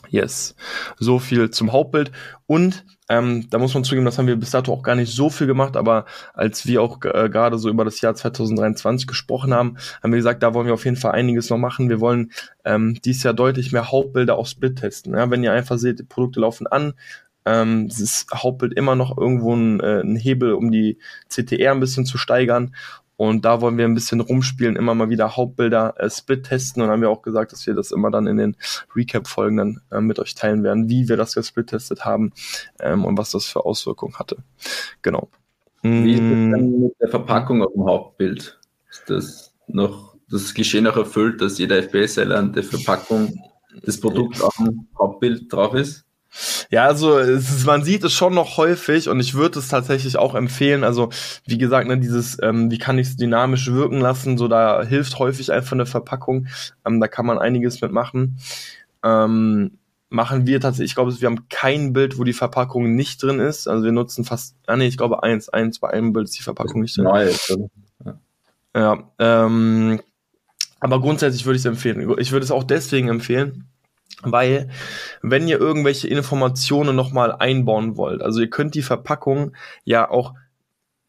[0.10, 0.56] Yes.
[0.98, 2.12] So viel zum Hauptbild.
[2.48, 5.30] Und ähm, da muss man zugeben, das haben wir bis dato auch gar nicht so
[5.30, 9.78] viel gemacht, aber als wir auch äh, gerade so über das Jahr 2023 gesprochen haben,
[10.02, 11.90] haben wir gesagt, da wollen wir auf jeden Fall einiges noch machen.
[11.90, 12.32] Wir wollen
[12.64, 15.14] ähm, dieses Jahr deutlich mehr Hauptbilder auf Split testen.
[15.14, 15.30] Ja?
[15.30, 16.94] Wenn ihr einfach seht, die Produkte laufen an,
[17.46, 20.98] ähm, das Hauptbild immer noch irgendwo ein, äh, ein Hebel, um die
[21.30, 22.76] CTR ein bisschen zu steigern.
[23.18, 26.90] Und da wollen wir ein bisschen rumspielen, immer mal wieder Hauptbilder äh, Split testen und
[26.90, 28.58] haben wir auch gesagt, dass wir das immer dann in den
[28.96, 32.34] Recap-Folgen dann äh, mit euch teilen werden, wie wir das gesplit testet haben
[32.80, 34.38] ähm, und was das für Auswirkungen hatte.
[35.02, 35.30] Genau.
[35.82, 36.52] Wie ist es mm.
[36.52, 38.60] denn mit der Verpackung auf dem Hauptbild?
[38.90, 43.40] Ist das noch das Geschehen noch erfüllt, dass jeder FBA-Seller an der Verpackung
[43.86, 46.05] des Produkts auf dem Hauptbild drauf ist?
[46.70, 50.36] Ja, also ist, man sieht es schon noch häufig und ich würde es tatsächlich auch
[50.36, 50.84] empfehlen.
[50.84, 51.10] Also
[51.46, 55.20] wie gesagt, ne, dieses, ähm, wie kann ich es dynamisch wirken lassen, so da hilft
[55.20, 56.48] häufig einfach eine Verpackung.
[56.86, 58.38] Ähm, da kann man einiges mitmachen.
[59.04, 59.78] Ähm,
[60.10, 63.68] machen wir tatsächlich, ich glaube, wir haben kein Bild, wo die Verpackung nicht drin ist.
[63.68, 66.44] Also wir nutzen fast, ah nee, ich glaube eins, eins bei einem Bild ist die
[66.44, 67.06] Verpackung nicht drin.
[67.06, 67.30] Nein,
[68.04, 68.20] ja,
[68.76, 70.02] ja ähm,
[70.80, 72.16] aber grundsätzlich würde ich es empfehlen.
[72.20, 73.68] Ich würde es auch deswegen empfehlen,
[74.22, 74.70] weil
[75.22, 80.34] wenn ihr irgendwelche Informationen nochmal einbauen wollt, also ihr könnt die Verpackung ja auch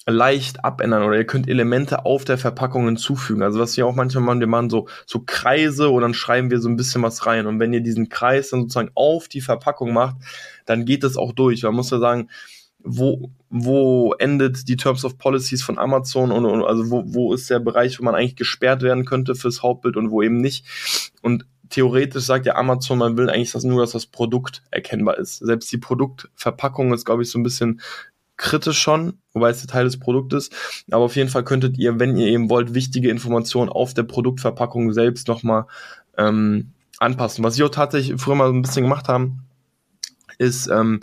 [0.08, 3.42] leicht abändern oder ihr könnt Elemente auf der Verpackung hinzufügen.
[3.42, 6.60] Also was wir auch manchmal machen, wir machen so, so Kreise und dann schreiben wir
[6.60, 7.46] so ein bisschen was rein.
[7.46, 10.16] Und wenn ihr diesen Kreis dann sozusagen auf die Verpackung macht,
[10.64, 11.64] dann geht das auch durch.
[11.64, 12.28] Man muss ja sagen,
[12.78, 17.50] wo, wo endet die Terms of Policies von Amazon und, und also wo, wo ist
[17.50, 20.64] der Bereich, wo man eigentlich gesperrt werden könnte fürs Hauptbild und wo eben nicht.
[21.20, 25.38] Und theoretisch sagt ja Amazon, man will eigentlich dass nur, dass das Produkt erkennbar ist.
[25.38, 27.80] Selbst die Produktverpackung ist, glaube ich, so ein bisschen
[28.36, 30.50] kritisch schon, wobei es Teil des Produktes.
[30.90, 34.92] Aber auf jeden Fall könntet ihr, wenn ihr eben wollt, wichtige Informationen auf der Produktverpackung
[34.92, 35.66] selbst nochmal
[36.18, 37.44] ähm, anpassen.
[37.44, 39.44] Was wir tatsächlich früher mal so ein bisschen gemacht haben,
[40.38, 41.00] ist ähm,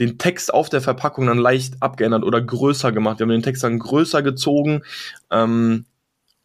[0.00, 3.18] den Text auf der Verpackung dann leicht abgeändert oder größer gemacht.
[3.18, 4.82] Wir haben den Text dann größer gezogen,
[5.30, 5.84] ähm,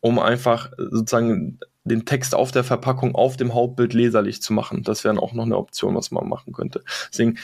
[0.02, 4.84] um einfach sozusagen den Text auf der Verpackung auf dem Hauptbild leserlich zu machen.
[4.84, 6.84] Das wäre auch noch eine Option, was man machen könnte.
[7.12, 7.38] Deswegen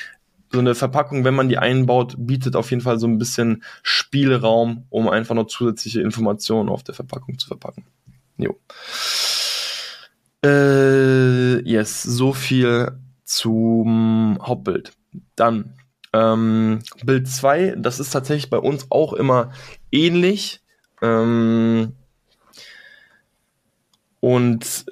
[0.52, 4.86] so eine Verpackung, wenn man die einbaut, bietet auf jeden Fall so ein bisschen Spielraum,
[4.90, 7.86] um einfach noch zusätzliche Informationen auf der Verpackung zu verpacken.
[8.38, 8.56] Jo.
[10.46, 12.92] Äh, yes, so viel
[13.24, 14.94] zum Hauptbild.
[15.36, 15.74] Dann
[16.14, 19.52] ähm, Bild 2, das ist tatsächlich bei uns auch immer
[19.92, 20.62] ähnlich.
[21.02, 21.94] Ähm,
[24.24, 24.86] und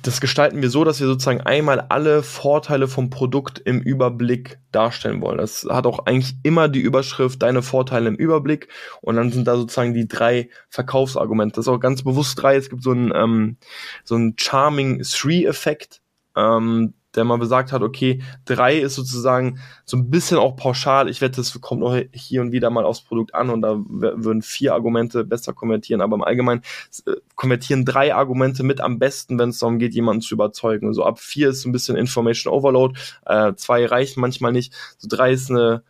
[0.00, 5.20] das gestalten wir so, dass wir sozusagen einmal alle Vorteile vom Produkt im Überblick darstellen
[5.20, 5.36] wollen.
[5.36, 8.68] Das hat auch eigentlich immer die Überschrift Deine Vorteile im Überblick
[9.02, 11.56] und dann sind da sozusagen die drei Verkaufsargumente.
[11.56, 12.56] Das ist auch ganz bewusst drei.
[12.56, 13.58] Es gibt so einen, ähm,
[14.02, 16.00] so einen Charming Three-Effekt.
[16.36, 21.08] Ähm, der mal besagt hat, okay, drei ist sozusagen so ein bisschen auch pauschal.
[21.08, 24.42] Ich wette, es kommt noch hier und wieder mal aufs Produkt an und da würden
[24.42, 26.00] vier Argumente besser konvertieren.
[26.00, 26.62] Aber im Allgemeinen
[27.06, 30.92] äh, konvertieren drei Argumente mit am besten, wenn es darum geht, jemanden zu überzeugen.
[30.94, 34.74] So ab vier ist so ein bisschen Information Overload, äh, zwei reichen manchmal nicht.
[34.98, 35.82] So drei ist eine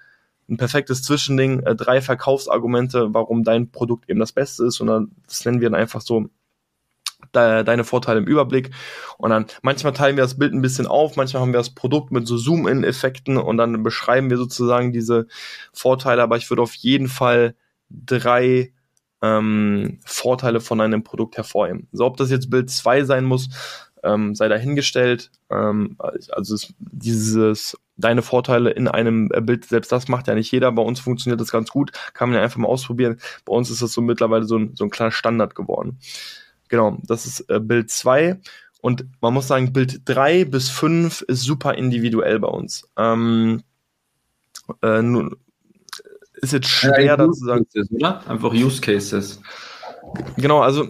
[0.49, 4.81] ein perfektes Zwischending, äh, drei Verkaufsargumente, warum dein Produkt eben das Beste ist.
[4.81, 6.27] Und dann, das nennen wir dann einfach so
[7.35, 8.71] de deine Vorteile im Überblick.
[9.19, 12.13] Und dann manchmal teilen wir das Bild ein bisschen auf, manchmal haben wir das Produkt
[12.13, 15.27] mit so Zoom-In-Effekten und dann beschreiben wir sozusagen diese
[15.73, 16.23] Vorteile.
[16.23, 17.55] Aber ich würde auf jeden Fall
[17.91, 18.73] drei
[19.23, 21.89] ähm, Vorteile von einem Produkt hervorheben.
[21.93, 23.49] So, ob das jetzt Bild 2 sein muss,
[24.03, 25.31] ähm, sei dahingestellt.
[25.51, 25.97] Ähm,
[26.31, 30.71] also es, dieses deine Vorteile in einem Bild, selbst das macht ja nicht jeder.
[30.73, 33.19] Bei uns funktioniert das ganz gut, kann man ja einfach mal ausprobieren.
[33.45, 35.99] Bei uns ist das so mittlerweile so ein, so ein kleiner Standard geworden.
[36.75, 38.41] Genau, das ist äh, Bild 2.
[38.81, 42.83] Und man muss sagen, Bild 3 bis 5 ist super individuell bei uns.
[42.97, 43.63] Ähm,
[44.83, 45.37] äh, nun,
[46.33, 47.65] ist jetzt schwer ja, dazu zu sagen.
[47.91, 48.29] Oder?
[48.29, 49.41] Einfach Use Cases.
[50.37, 50.89] Genau, also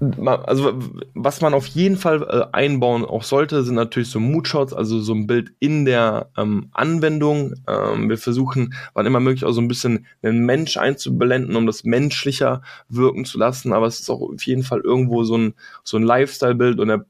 [0.00, 0.74] also
[1.14, 5.14] was man auf jeden Fall äh, einbauen auch sollte, sind natürlich so Moodshots, also so
[5.14, 7.54] ein Bild in der ähm, Anwendung.
[7.68, 11.84] Ähm, wir versuchen, wann immer möglich, auch so ein bisschen einen Mensch einzublenden, um das
[11.84, 13.72] menschlicher wirken zu lassen.
[13.72, 15.54] Aber es ist auch auf jeden Fall irgendwo so ein,
[15.84, 17.04] so ein Lifestyle-Bild und der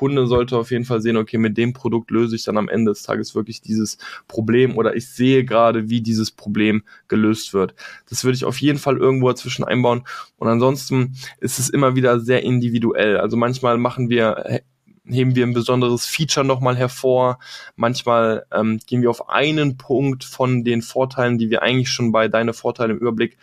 [0.00, 2.90] Kunde sollte auf jeden Fall sehen, okay, mit dem Produkt löse ich dann am Ende
[2.90, 7.74] des Tages wirklich dieses Problem oder ich sehe gerade, wie dieses Problem gelöst wird.
[8.08, 10.04] Das würde ich auf jeden Fall irgendwo dazwischen einbauen.
[10.38, 13.18] Und ansonsten ist es immer wieder sehr individuell.
[13.18, 14.62] Also manchmal machen wir
[15.04, 17.38] heben wir ein besonderes Feature nochmal hervor.
[17.76, 22.28] Manchmal ähm, gehen wir auf einen Punkt von den Vorteilen, die wir eigentlich schon bei
[22.28, 23.36] Deine Vorteile im Überblick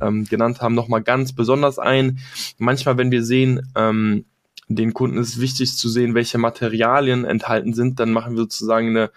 [0.00, 2.20] ähm, genannt haben, nochmal ganz besonders ein.
[2.58, 4.24] Manchmal, wenn wir sehen, ähm,
[4.68, 8.00] den Kunden ist wichtig zu sehen, welche Materialien enthalten sind.
[8.00, 9.10] Dann machen wir sozusagen eine,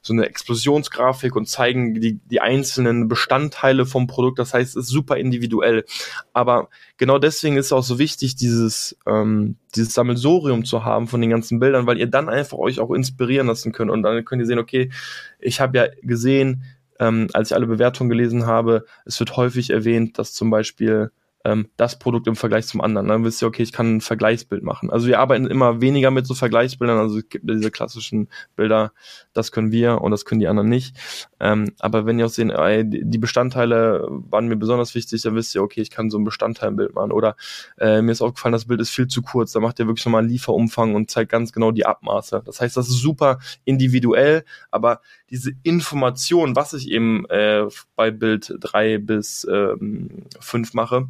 [0.00, 4.38] so eine Explosionsgrafik und zeigen die, die einzelnen Bestandteile vom Produkt.
[4.38, 5.84] Das heißt, es ist super individuell.
[6.32, 11.20] Aber genau deswegen ist es auch so wichtig, dieses, ähm, dieses Sammelsorium zu haben von
[11.20, 13.90] den ganzen Bildern, weil ihr dann einfach euch auch inspirieren lassen könnt.
[13.90, 14.90] Und dann könnt ihr sehen, okay,
[15.38, 16.64] ich habe ja gesehen,
[16.98, 21.10] ähm, als ich alle Bewertungen gelesen habe, es wird häufig erwähnt, dass zum Beispiel
[21.44, 23.08] ähm, das Produkt im Vergleich zum anderen.
[23.08, 24.90] Dann wisst ihr, okay, ich kann ein Vergleichsbild machen.
[24.90, 28.92] Also wir arbeiten immer weniger mit so Vergleichsbildern, also es gibt diese klassischen Bilder,
[29.32, 30.96] das können wir und das können die anderen nicht.
[31.40, 35.54] Ähm, aber wenn ihr auch sehen, ey, die Bestandteile waren mir besonders wichtig, dann wisst
[35.54, 37.12] ihr, okay, ich kann so ein Bestandteilbild machen.
[37.12, 37.36] Oder
[37.78, 40.22] äh, mir ist aufgefallen, das Bild ist viel zu kurz, da macht ihr wirklich nochmal
[40.22, 42.42] einen Lieferumfang und zeigt ganz genau die Abmaße.
[42.44, 48.54] Das heißt, das ist super individuell, aber diese Information, was ich eben äh, bei Bild
[48.60, 51.08] drei bis ähm, fünf mache,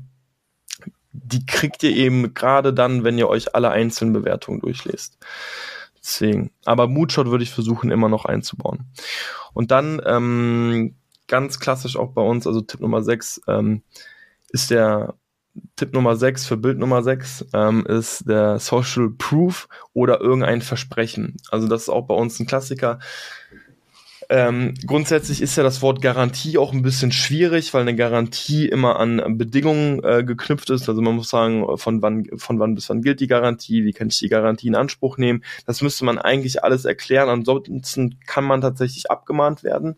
[1.15, 5.19] die kriegt ihr eben gerade dann, wenn ihr euch alle einzelnen Bewertungen durchlest.
[5.99, 6.51] Deswegen.
[6.65, 8.85] Aber Moodshot würde ich versuchen, immer noch einzubauen.
[9.55, 10.97] Und dann ähm,
[11.29, 13.83] ganz klassisch auch bei uns, also Tipp Nummer 6, ähm,
[14.51, 15.15] ist der
[15.77, 21.37] Tipp Nummer 6 für Bild Nummer 6 ähm, ist der Social Proof oder irgendein Versprechen.
[21.51, 22.99] Also das ist auch bei uns ein Klassiker.
[24.29, 28.99] Ähm, grundsätzlich ist ja das Wort Garantie auch ein bisschen schwierig, weil eine Garantie immer
[28.99, 30.89] an Bedingungen äh, geknüpft ist.
[30.89, 34.09] Also man muss sagen, von wann, von wann bis wann gilt die Garantie, wie kann
[34.09, 35.45] ich die Garantie in Anspruch nehmen.
[35.67, 37.29] Das müsste man eigentlich alles erklären.
[37.29, 39.97] Ansonsten kann man tatsächlich abgemahnt werden.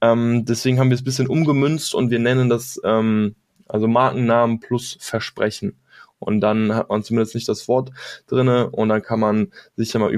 [0.00, 3.34] Ähm, deswegen haben wir es ein bisschen umgemünzt und wir nennen das ähm,
[3.66, 5.76] also Markennamen plus Versprechen.
[6.20, 7.90] Und dann hat man zumindest nicht das Wort
[8.26, 10.12] drinne und dann kann man sich ja mal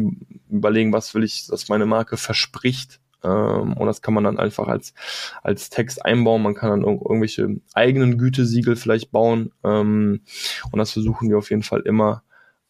[0.49, 3.00] überlegen, was will ich, dass meine Marke verspricht.
[3.23, 4.95] Ähm, und das kann man dann einfach als,
[5.43, 6.43] als Text einbauen.
[6.43, 9.53] Man kann dann ir irgendwelche eigenen Gütesiegel vielleicht bauen.
[9.65, 10.23] Ähm,
[10.71, 12.23] und das versuchen wir auf jeden Fall immer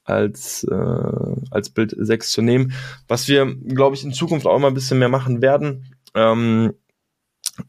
[0.05, 2.73] als, äh, als Bild 6 zu nehmen.
[3.09, 5.95] Was wir, glaube ich, in Zukunft auch immer ein bisschen mehr machen werden.
[6.15, 6.75] Ähm,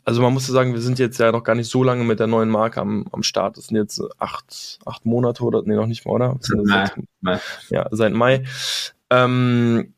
[0.04, 2.28] also man muss sagen, wir sind jetzt ja noch gar nicht so lange mit der
[2.28, 3.58] neuen Marke am, am Start.
[3.58, 6.40] Das sind jetzt acht, acht Monate oder nee, noch nicht mal, oder?
[6.64, 6.90] Mai,
[7.20, 7.40] Mai.
[7.70, 8.44] Ja, seit Mai.
[9.10, 9.94] Ähm,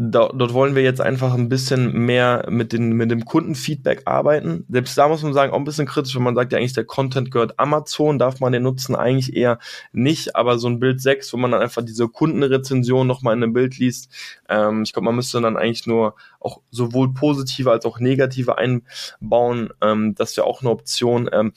[0.00, 4.64] da, dort wollen wir jetzt einfach ein bisschen mehr mit, den, mit dem Kundenfeedback arbeiten.
[4.68, 6.84] Selbst da muss man sagen, auch ein bisschen kritisch, wenn man sagt, ja eigentlich der
[6.84, 9.58] Content gehört Amazon, darf man den nutzen eigentlich eher
[9.92, 13.52] nicht, aber so ein Bild 6, wo man dann einfach diese Kundenrezension nochmal in einem
[13.52, 14.12] Bild liest,
[14.48, 19.70] ähm, ich glaube, man müsste dann eigentlich nur auch sowohl positive als auch negative einbauen,
[19.82, 21.52] ähm, das wäre auch eine Option, ähm,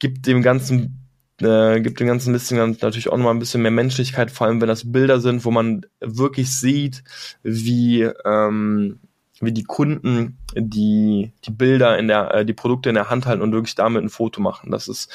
[0.00, 1.05] gibt dem ganzen
[1.40, 4.60] äh, gibt dem ganzen Listing dann natürlich auch nochmal ein bisschen mehr Menschlichkeit, vor allem
[4.60, 7.04] wenn das Bilder sind, wo man wirklich sieht,
[7.42, 9.00] wie, ähm,
[9.40, 13.42] wie die Kunden die, die Bilder in der, äh, die Produkte in der Hand halten
[13.42, 14.70] und wirklich damit ein Foto machen.
[14.70, 15.12] Das ist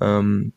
[0.00, 0.52] ähm,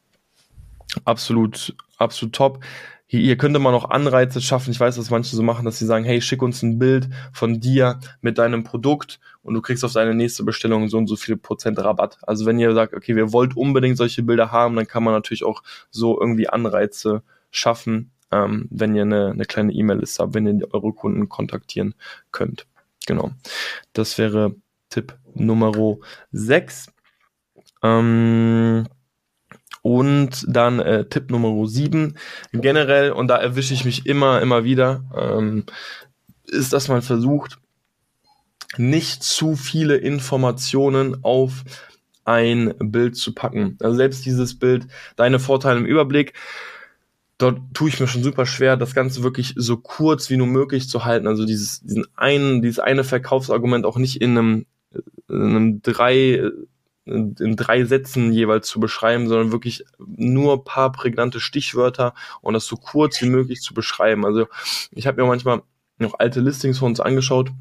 [1.04, 2.64] absolut, absolut top
[3.12, 4.72] hier, hier könnte man auch Anreize schaffen.
[4.72, 7.60] Ich weiß, dass manche so machen, dass sie sagen, hey, schick uns ein Bild von
[7.60, 11.36] dir mit deinem Produkt und du kriegst auf deine nächste Bestellung so und so viel
[11.36, 12.20] Prozent Rabatt.
[12.22, 15.44] Also wenn ihr sagt, okay, wir wollt unbedingt solche Bilder haben, dann kann man natürlich
[15.44, 17.22] auch so irgendwie Anreize
[17.52, 21.96] schaffen, ähm, wenn ihr eine, eine kleine E-Mail-Liste habt, wenn ihr eure Kunden kontaktieren
[22.32, 22.66] könnt.
[23.08, 23.32] Genau.
[23.92, 24.56] Das wäre
[24.90, 25.98] Tipp Nummer
[26.32, 26.94] 6.
[27.84, 28.88] Ähm,
[29.82, 32.18] und dann äh, Tipp Nummer 7,
[32.54, 35.66] generell, und da erwische ich mich immer, immer wieder, ähm,
[36.46, 37.58] ist, dass man versucht,
[38.78, 41.64] nicht zu viele Informationen auf
[42.24, 43.78] ein Bild zu packen.
[43.82, 46.34] Also selbst dieses Bild, deine Vorteile im Überblick,
[47.38, 50.88] dort tue ich mir schon super schwer, das Ganze wirklich so kurz wie nur möglich
[50.88, 51.28] zu halten.
[51.28, 54.66] Also dieses, diesen einen, dieses eine Verkaufsargument auch nicht in einem,
[55.28, 56.52] in einem drei
[57.06, 62.76] in drei Sätzen jeweils zu beschreiben, sondern wirklich nur paar prägnante Stichwörter und das so
[62.76, 64.26] kurz wie möglich zu beschreiben.
[64.26, 64.48] Also
[64.92, 65.64] ich habe mir manchmal
[65.98, 67.52] noch alte Listings von uns angeschaut.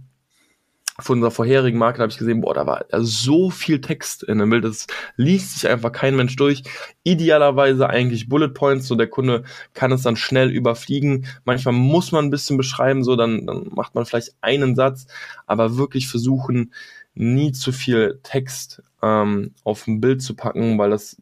[0.98, 4.50] Von unserer vorherigen Marke habe ich gesehen, boah, da war so viel Text in dem
[4.50, 6.62] Bild, das liest sich einfach kein Mensch durch.
[7.04, 11.24] Idealerweise eigentlich Bullet Points, so der Kunde kann es dann schnell überfliegen.
[11.44, 15.06] Manchmal muss man ein bisschen beschreiben, so dann, dann macht man vielleicht einen Satz,
[15.46, 16.74] aber wirklich versuchen,
[17.14, 21.16] nie zu viel Text ähm, auf ein Bild zu packen, weil das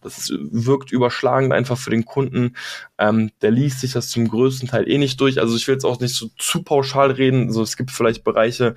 [0.00, 2.54] das wirkt überschlagend einfach für den Kunden.
[2.98, 5.40] Ähm, der liest sich das zum größten Teil eh nicht durch.
[5.40, 7.46] Also ich will jetzt auch nicht so zu pauschal reden.
[7.46, 8.74] Also es gibt vielleicht Bereiche,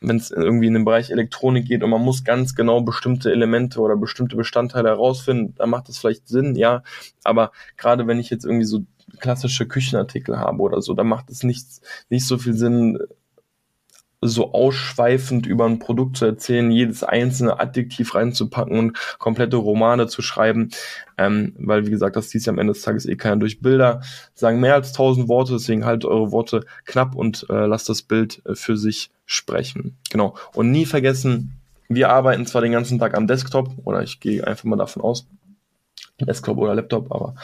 [0.00, 3.80] wenn es irgendwie in den Bereich Elektronik geht und man muss ganz genau bestimmte Elemente
[3.80, 6.82] oder bestimmte Bestandteile herausfinden, da macht das vielleicht Sinn, ja.
[7.24, 8.84] Aber gerade wenn ich jetzt irgendwie so
[9.20, 11.66] klassische Küchenartikel habe oder so, da macht es nicht,
[12.08, 12.98] nicht so viel Sinn,
[14.22, 20.22] so ausschweifend über ein Produkt zu erzählen, jedes einzelne Adjektiv reinzupacken und komplette Romane zu
[20.22, 20.70] schreiben,
[21.18, 24.00] ähm, weil wie gesagt, das liest ja am Ende des Tages eh keiner durch Bilder,
[24.34, 28.40] sagen mehr als tausend Worte, deswegen haltet eure Worte knapp und äh, lasst das Bild
[28.46, 29.96] äh, für sich sprechen.
[30.10, 30.36] Genau.
[30.54, 31.58] Und nie vergessen,
[31.88, 35.26] wir arbeiten zwar den ganzen Tag am Desktop, oder ich gehe einfach mal davon aus,
[36.20, 37.34] Desktop oder Laptop, aber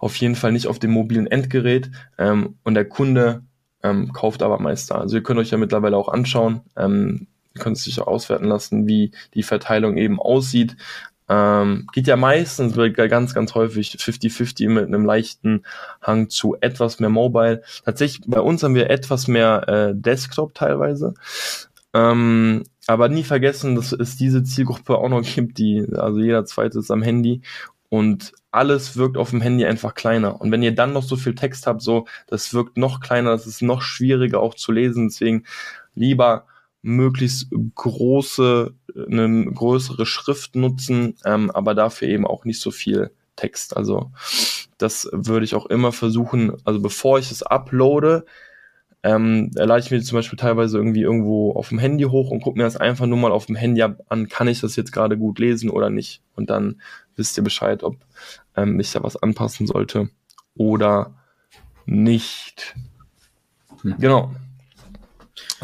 [0.00, 1.90] auf jeden Fall nicht auf dem mobilen Endgerät.
[2.18, 3.42] Ähm, und der Kunde
[3.82, 4.96] ähm, kauft aber meist da.
[4.96, 8.46] Also ihr könnt euch ja mittlerweile auch anschauen, ähm, ihr könnt es sich auch auswerten
[8.46, 10.76] lassen, wie die Verteilung eben aussieht.
[11.30, 15.64] Ähm, geht ja meistens ganz, ganz häufig 50-50 mit einem leichten
[16.00, 17.62] Hang zu etwas mehr Mobile.
[17.84, 21.12] Tatsächlich, bei uns haben wir etwas mehr äh, Desktop teilweise.
[21.92, 26.78] Ähm, aber nie vergessen, dass es diese Zielgruppe auch noch gibt, die, also jeder zweite
[26.78, 27.42] ist am Handy
[27.88, 30.40] und alles wirkt auf dem Handy einfach kleiner.
[30.40, 33.46] Und wenn ihr dann noch so viel Text habt, so, das wirkt noch kleiner, das
[33.46, 35.08] ist noch schwieriger auch zu lesen.
[35.08, 35.44] Deswegen
[35.94, 36.46] lieber
[36.82, 38.74] möglichst große,
[39.10, 43.76] eine größere Schrift nutzen, ähm, aber dafür eben auch nicht so viel Text.
[43.76, 44.10] Also
[44.78, 48.24] das würde ich auch immer versuchen, also bevor ich es uploade,
[49.02, 52.58] ähm, lade ich mir zum Beispiel teilweise irgendwie irgendwo auf dem Handy hoch und gucke
[52.58, 55.38] mir das einfach nur mal auf dem Handy an, kann ich das jetzt gerade gut
[55.38, 56.20] lesen oder nicht.
[56.34, 56.80] Und dann
[57.18, 57.96] wisst ihr Bescheid, ob
[58.56, 60.08] ähm, ich da was anpassen sollte
[60.54, 61.14] oder
[61.86, 62.74] nicht.
[63.82, 63.96] Hm.
[63.98, 64.34] Genau.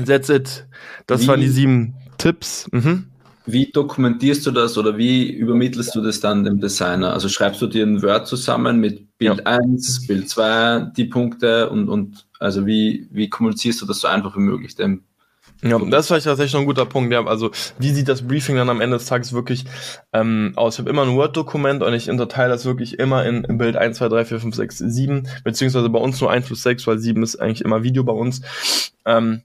[0.04, 0.66] That's it.
[1.06, 2.68] Das wie, waren die sieben Tipps.
[2.72, 3.06] Mhm.
[3.46, 7.12] Wie dokumentierst du das oder wie übermittelst du das dann dem Designer?
[7.12, 9.58] Also schreibst du dir ein Word zusammen mit Bild ja.
[9.58, 14.34] 1, Bild 2, die Punkte und, und also wie, wie kommunizierst du das so einfach
[14.36, 15.04] wie möglich dem
[15.62, 17.12] Ja, das ist vielleicht tatsächlich noch ein guter Punkt.
[17.12, 19.64] Ja, also wie sieht das Briefing dann am Ende des Tages wirklich
[20.12, 20.74] ähm, aus?
[20.74, 24.08] Ich habe immer ein Word-Dokument und ich unterteile das wirklich immer in, Bild 1, 2,
[24.08, 27.36] 3, 4, 5, 6, 7, beziehungsweise bei uns nur 1 plus 6, weil 7 ist
[27.36, 28.42] eigentlich immer Video bei uns.
[29.06, 29.42] Ähm,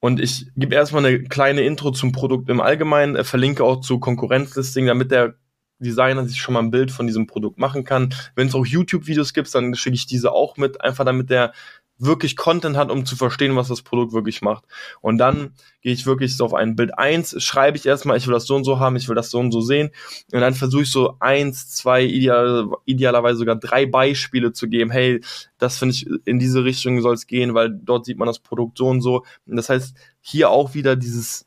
[0.00, 4.00] und ich gebe erstmal eine kleine Intro zum Produkt im Allgemeinen, äh, verlinke auch zu
[4.00, 5.34] Konkurrenzlisting, damit der
[5.78, 8.14] Designer sich schon mal ein Bild von diesem Produkt machen kann.
[8.34, 11.52] Wenn es auch YouTube-Videos gibt, dann schicke ich diese auch mit, einfach damit der
[12.00, 14.64] wirklich Content hat, um zu verstehen, was das Produkt wirklich macht.
[15.00, 18.34] Und dann gehe ich wirklich so auf ein Bild eins, schreibe ich erstmal, ich will
[18.34, 19.90] das so und so haben, ich will das so und so sehen.
[20.32, 24.90] Und dann versuche ich so eins, zwei, ideal, idealerweise sogar drei Beispiele zu geben.
[24.90, 25.20] Hey,
[25.58, 28.78] das finde ich, in diese Richtung soll es gehen, weil dort sieht man das Produkt
[28.78, 29.24] so und so.
[29.46, 31.46] Und das heißt, hier auch wieder dieses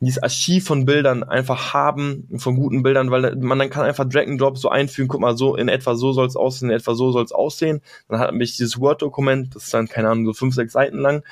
[0.00, 4.26] dieses Archiv von Bildern einfach haben, von guten Bildern, weil man dann kann einfach Drag
[4.26, 6.94] and Drop so einfügen, guck mal, so in etwa so soll es aussehen, in etwa
[6.94, 7.80] so soll es aussehen.
[8.08, 11.24] Dann hat mich dieses Word-Dokument, das ist dann, keine Ahnung, so fünf, sechs Seiten lang.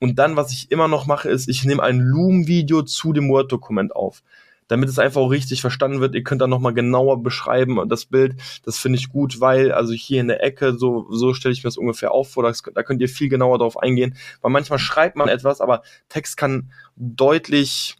[0.00, 3.94] Und dann, was ich immer noch mache, ist, ich nehme ein Loom-Video zu dem Word-Dokument
[3.96, 4.22] auf
[4.68, 6.14] damit es einfach auch richtig verstanden wird.
[6.14, 10.20] Ihr könnt dann nochmal genauer beschreiben, das Bild, das finde ich gut, weil, also hier
[10.20, 13.00] in der Ecke, so, so stelle ich mir das ungefähr auf vor, das, da könnt
[13.00, 17.96] ihr viel genauer drauf eingehen, weil manchmal schreibt man etwas, aber Text kann deutlich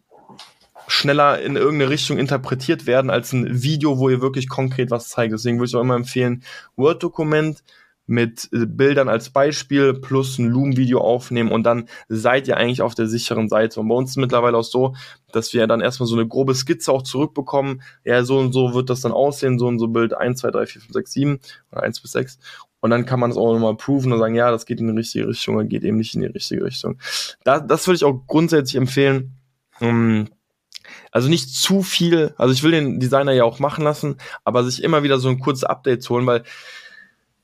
[0.87, 5.33] schneller in irgendeine Richtung interpretiert werden als ein Video, wo ihr wirklich konkret was zeigt.
[5.33, 6.42] Deswegen würde ich auch immer empfehlen,
[6.77, 7.62] Word-Dokument,
[8.07, 12.95] mit äh, Bildern als Beispiel plus ein Loom-Video aufnehmen und dann seid ihr eigentlich auf
[12.95, 13.81] der sicheren Seite.
[13.81, 14.95] Und bei uns ist mittlerweile auch so,
[15.33, 17.83] dass wir dann erstmal so eine grobe Skizze auch zurückbekommen.
[18.05, 20.67] Ja, so und so wird das dann aussehen, so und so Bild 1, 2, 3,
[20.67, 21.40] 4, 5, 6, 7
[21.73, 22.38] oder 1 bis 6.
[22.81, 24.93] Und dann kann man das auch nochmal proven und sagen, ja, das geht in die
[24.93, 26.99] richtige Richtung oder geht eben nicht in die richtige Richtung.
[27.43, 29.38] Da, das würde ich auch grundsätzlich empfehlen.
[29.81, 30.29] Um,
[31.11, 34.83] also nicht zu viel, also ich will den Designer ja auch machen lassen, aber sich
[34.83, 36.43] immer wieder so ein kurzes Update zu holen, weil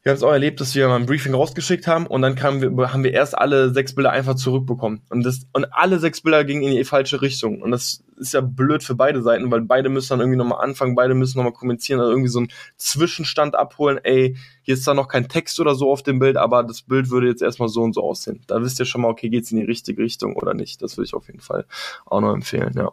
[0.03, 2.63] wir haben es auch erlebt, dass wir mal ein Briefing rausgeschickt haben und dann kamen
[2.63, 5.03] wir, haben wir erst alle sechs Bilder einfach zurückbekommen.
[5.11, 7.61] Und, das, und alle sechs Bilder gingen in die falsche Richtung.
[7.61, 10.95] Und das ist ja blöd für beide Seiten, weil beide müssen dann irgendwie nochmal anfangen,
[10.95, 14.01] beide müssen nochmal kommunizieren, also irgendwie so einen Zwischenstand abholen.
[14.03, 17.11] Ey, hier ist da noch kein Text oder so auf dem Bild, aber das Bild
[17.11, 18.41] würde jetzt erstmal so und so aussehen.
[18.47, 20.81] Da wisst ihr schon mal, okay, geht's in die richtige Richtung oder nicht.
[20.81, 21.67] Das würde ich auf jeden Fall
[22.07, 22.91] auch noch empfehlen, ja.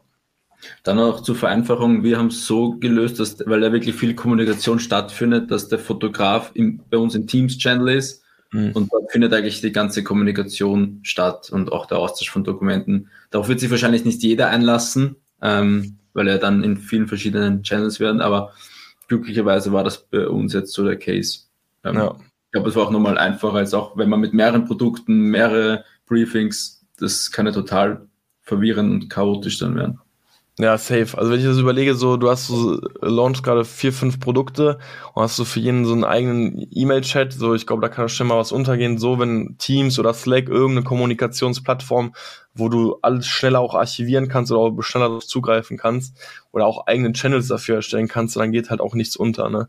[0.84, 4.80] Dann auch zur Vereinfachung, wir haben es so gelöst, dass, weil da wirklich viel Kommunikation
[4.80, 8.72] stattfindet, dass der Fotograf im, bei uns im Teams-Channel ist mhm.
[8.74, 13.10] und dort findet eigentlich die ganze Kommunikation statt und auch der Austausch von Dokumenten.
[13.30, 18.00] Darauf wird sich wahrscheinlich nicht jeder einlassen, ähm, weil er dann in vielen verschiedenen Channels
[18.00, 18.54] werden, aber
[19.08, 21.40] glücklicherweise war das bei uns jetzt so der Case.
[21.84, 22.16] Ähm, ja.
[22.46, 25.84] Ich glaube, es war auch nochmal einfacher, als auch wenn man mit mehreren Produkten, mehrere
[26.08, 28.08] Briefings, das kann ja total
[28.42, 30.00] verwirrend und chaotisch dann werden.
[30.60, 31.16] Ja, safe.
[31.16, 34.80] Also wenn ich das überlege, so du hast so launch gerade vier, fünf Produkte
[35.14, 38.26] und hast so für jeden so einen eigenen E-Mail-Chat, so ich glaube, da kann schon
[38.26, 42.16] mal was untergehen, so wenn Teams oder Slack irgendeine Kommunikationsplattform
[42.58, 46.16] wo du alles schneller auch archivieren kannst oder auch schneller darauf zugreifen kannst
[46.52, 49.50] oder auch eigene Channels dafür erstellen kannst, dann geht halt auch nichts unter.
[49.50, 49.68] Ne?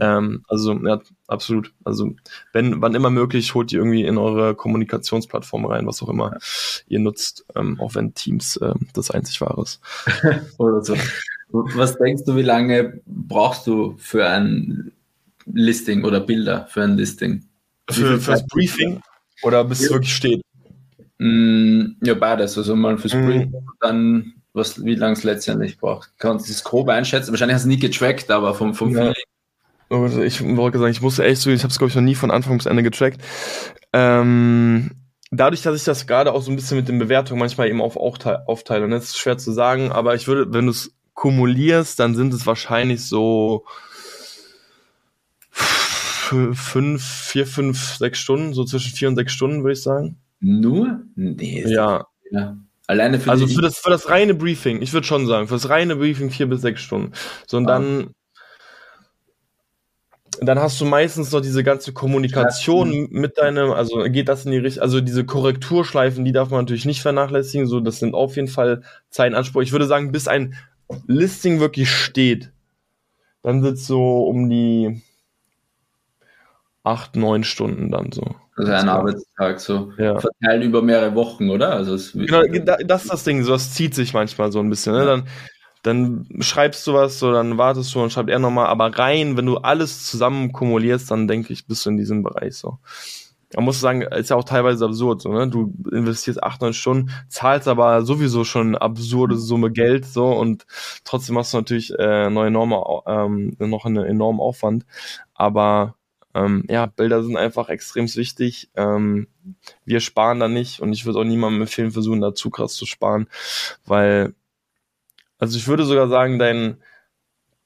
[0.00, 1.72] Ähm, also ja, absolut.
[1.84, 2.14] Also
[2.52, 6.36] wenn, wann immer möglich, holt ihr irgendwie in eure Kommunikationsplattform rein, was auch immer
[6.88, 9.80] ihr nutzt, ähm, auch wenn Teams äh, das einzig wahre ist.
[10.58, 10.96] oder so.
[11.50, 14.92] Was denkst du, wie lange brauchst du für ein
[15.46, 17.44] Listing oder Bilder für ein Listing?
[17.90, 19.00] Für, fürs Briefing
[19.42, 20.42] oder bis es wirklich steht?
[21.18, 22.58] Mm, ja, beides.
[22.58, 23.54] Also mal fürs Spring mm.
[23.80, 26.12] dann, was, wie lange es letztendlich braucht.
[26.18, 27.30] Kannst du das grob einschätzen?
[27.30, 28.98] Wahrscheinlich hast du nie getrackt, aber vom, vom ja.
[28.98, 29.14] Feeling.
[30.24, 32.30] Ich wollte sagen, ich musste echt so, ich habe es glaube ich noch nie von
[32.30, 33.20] Anfang bis Ende getrackt.
[33.92, 34.90] Ähm,
[35.30, 37.96] dadurch, dass ich das gerade auch so ein bisschen mit den Bewertungen manchmal eben auf
[37.96, 42.14] aufteile, ne, das ist schwer zu sagen, aber ich würde, wenn du es kumulierst, dann
[42.14, 43.64] sind es wahrscheinlich so
[45.52, 50.18] fünf, vier, fünf, sechs Stunden, so zwischen vier und sechs Stunden, würde ich sagen.
[50.44, 51.00] Nur?
[51.16, 51.64] Nee.
[51.66, 52.06] Ja.
[52.30, 52.58] ja.
[52.86, 55.70] Alleine für Also für das, für das reine Briefing, ich würde schon sagen, für das
[55.70, 57.12] reine Briefing vier bis sechs Stunden.
[57.46, 57.78] So und ah.
[57.78, 58.10] dann,
[60.42, 64.58] dann hast du meistens noch diese ganze Kommunikation mit deinem, also geht das in die
[64.58, 68.48] Richtung, also diese Korrekturschleifen, die darf man natürlich nicht vernachlässigen, so das sind auf jeden
[68.48, 69.62] Fall Zeitanspruch.
[69.62, 70.54] Ich würde sagen, bis ein
[71.06, 72.52] Listing wirklich steht,
[73.40, 75.00] dann sitzt so um die
[76.82, 78.36] acht, neun Stunden dann so.
[78.56, 79.92] Also ein Arbeitstag so.
[79.98, 80.18] Ja.
[80.18, 81.72] Verteilt über mehrere Wochen, oder?
[81.72, 82.42] Also genau,
[82.84, 84.92] das ist das Ding, so das zieht sich manchmal so ein bisschen.
[84.92, 85.04] Ne?
[85.04, 85.28] Dann,
[85.82, 89.46] dann schreibst du was, so dann wartest du und schreibt er nochmal, aber rein, wenn
[89.46, 92.78] du alles zusammen kumulierst, dann denke ich, bist du in diesem Bereich so.
[93.54, 95.48] Man muss sagen, ist ja auch teilweise absurd, so, ne?
[95.48, 100.66] Du investierst acht, neun Stunden, zahlst aber sowieso schon eine absurde Summe Geld, so, und
[101.04, 104.86] trotzdem hast du natürlich äh, noch, enorme, ähm, noch einen enormen Aufwand.
[105.34, 105.94] Aber
[106.34, 108.70] ähm, ja, Bilder sind einfach extrem wichtig.
[108.74, 109.28] Ähm,
[109.84, 112.86] wir sparen da nicht und ich würde auch niemandem empfehlen, versuchen da zu krass zu
[112.86, 113.28] sparen,
[113.86, 114.34] weil,
[115.38, 116.78] also ich würde sogar sagen, dein,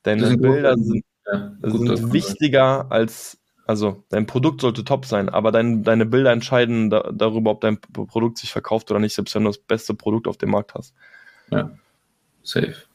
[0.02, 5.50] deine Bilder gut, sind, ja, sind wichtiger als, also dein Produkt sollte top sein, aber
[5.50, 9.44] dein, deine Bilder entscheiden da, darüber, ob dein Produkt sich verkauft oder nicht, selbst wenn
[9.44, 10.94] du das beste Produkt auf dem Markt hast.
[11.50, 11.70] Ja,
[12.42, 12.87] safe.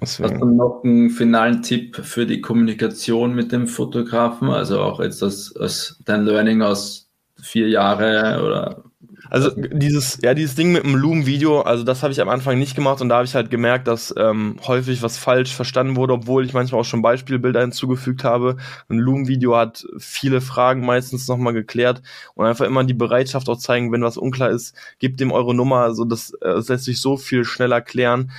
[0.00, 0.34] Deswegen.
[0.34, 4.48] Hast du noch einen finalen Tipp für die Kommunikation mit dem Fotografen?
[4.48, 7.08] Also auch jetzt das, das dein Learning aus
[7.40, 8.84] vier Jahre oder
[9.28, 12.74] also dieses, ja, dieses Ding mit dem Loom-Video, also das habe ich am Anfang nicht
[12.74, 16.44] gemacht und da habe ich halt gemerkt, dass ähm, häufig was falsch verstanden wurde, obwohl
[16.44, 18.56] ich manchmal auch schon Beispielbilder hinzugefügt habe.
[18.88, 22.02] Ein Loom-Video hat viele Fragen meistens nochmal geklärt
[22.34, 25.82] und einfach immer die Bereitschaft auch zeigen, wenn was unklar ist, gebt dem eure Nummer,
[25.82, 28.32] also das, äh, das lässt sich so viel schneller klären.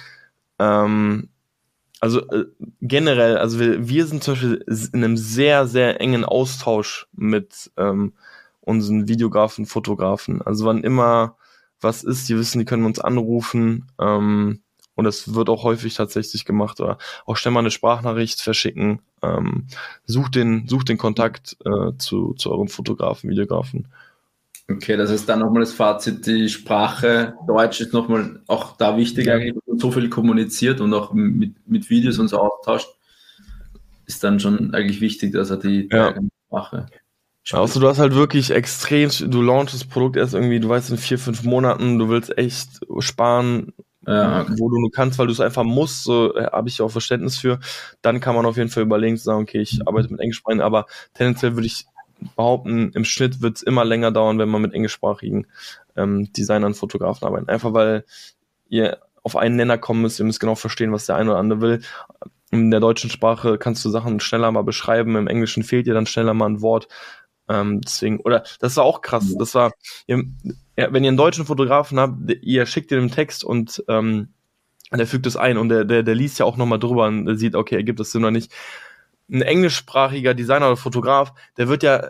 [0.59, 1.30] Ähm,
[2.02, 2.45] also äh,
[2.82, 8.14] generell, also wir, wir sind zum Beispiel in einem sehr, sehr engen Austausch mit ähm,
[8.60, 10.41] unseren Videografen, Fotografen.
[10.41, 11.38] Also wann immer
[11.80, 13.86] was ist, die wissen, die können uns anrufen.
[13.99, 14.62] Ähm,
[14.95, 16.82] und das wird auch häufig tatsächlich gemacht.
[16.82, 19.02] Oder auch schnell mal eine Sprachnachricht verschicken.
[19.22, 19.68] Ähm,
[20.06, 23.88] sucht den, sucht den Kontakt äh, zu, zu eurem Fotografen, Videografen.
[24.70, 29.30] Okay, das ist dann nochmal das Fazit, die Sprache Deutsch ist nochmal auch da wichtig
[29.30, 32.89] eigentlich, so viel kommuniziert und auch mit, mit Videos und so austauscht,
[34.05, 36.15] ist dann schon eigentlich wichtig, dass er die ja.
[36.47, 36.88] Sprache
[37.51, 40.97] Außer du hast halt wirklich extrem, du launchst das Produkt erst irgendwie, du weißt, in
[40.97, 43.73] vier, fünf Monaten, du willst echt sparen,
[44.05, 44.53] ja, okay.
[44.57, 47.38] wo du nur kannst, weil du es einfach musst, so äh, habe ich auch Verständnis
[47.38, 47.59] für.
[48.01, 50.86] Dann kann man auf jeden Fall überlegen, zu sagen, okay, ich arbeite mit Englischsprachigen, aber
[51.13, 51.86] tendenziell würde ich
[52.36, 55.47] behaupten, im Schnitt wird es immer länger dauern, wenn man mit englischsprachigen
[55.95, 57.49] ähm, Designern, Fotografen arbeitet.
[57.49, 58.05] Einfach weil
[58.69, 61.61] ihr auf einen Nenner kommen müsst, ihr müsst genau verstehen, was der eine oder andere
[61.61, 61.82] will.
[62.51, 66.05] In der deutschen Sprache kannst du Sachen schneller mal beschreiben, im Englischen fehlt dir dann
[66.05, 66.88] schneller mal ein Wort.
[67.47, 69.36] Ähm, deswegen, oder das war auch krass.
[69.38, 69.72] Das war,
[70.07, 70.24] ihr,
[70.76, 74.30] wenn ihr einen deutschen Fotografen habt, ihr schickt ihm den Text und ähm,
[74.91, 77.55] der fügt es ein und der, der, der liest ja auch nochmal drüber und sieht,
[77.55, 78.51] okay, ergibt das Sinn oder nicht
[79.32, 82.09] ein englischsprachiger Designer oder Fotograf, der wird ja,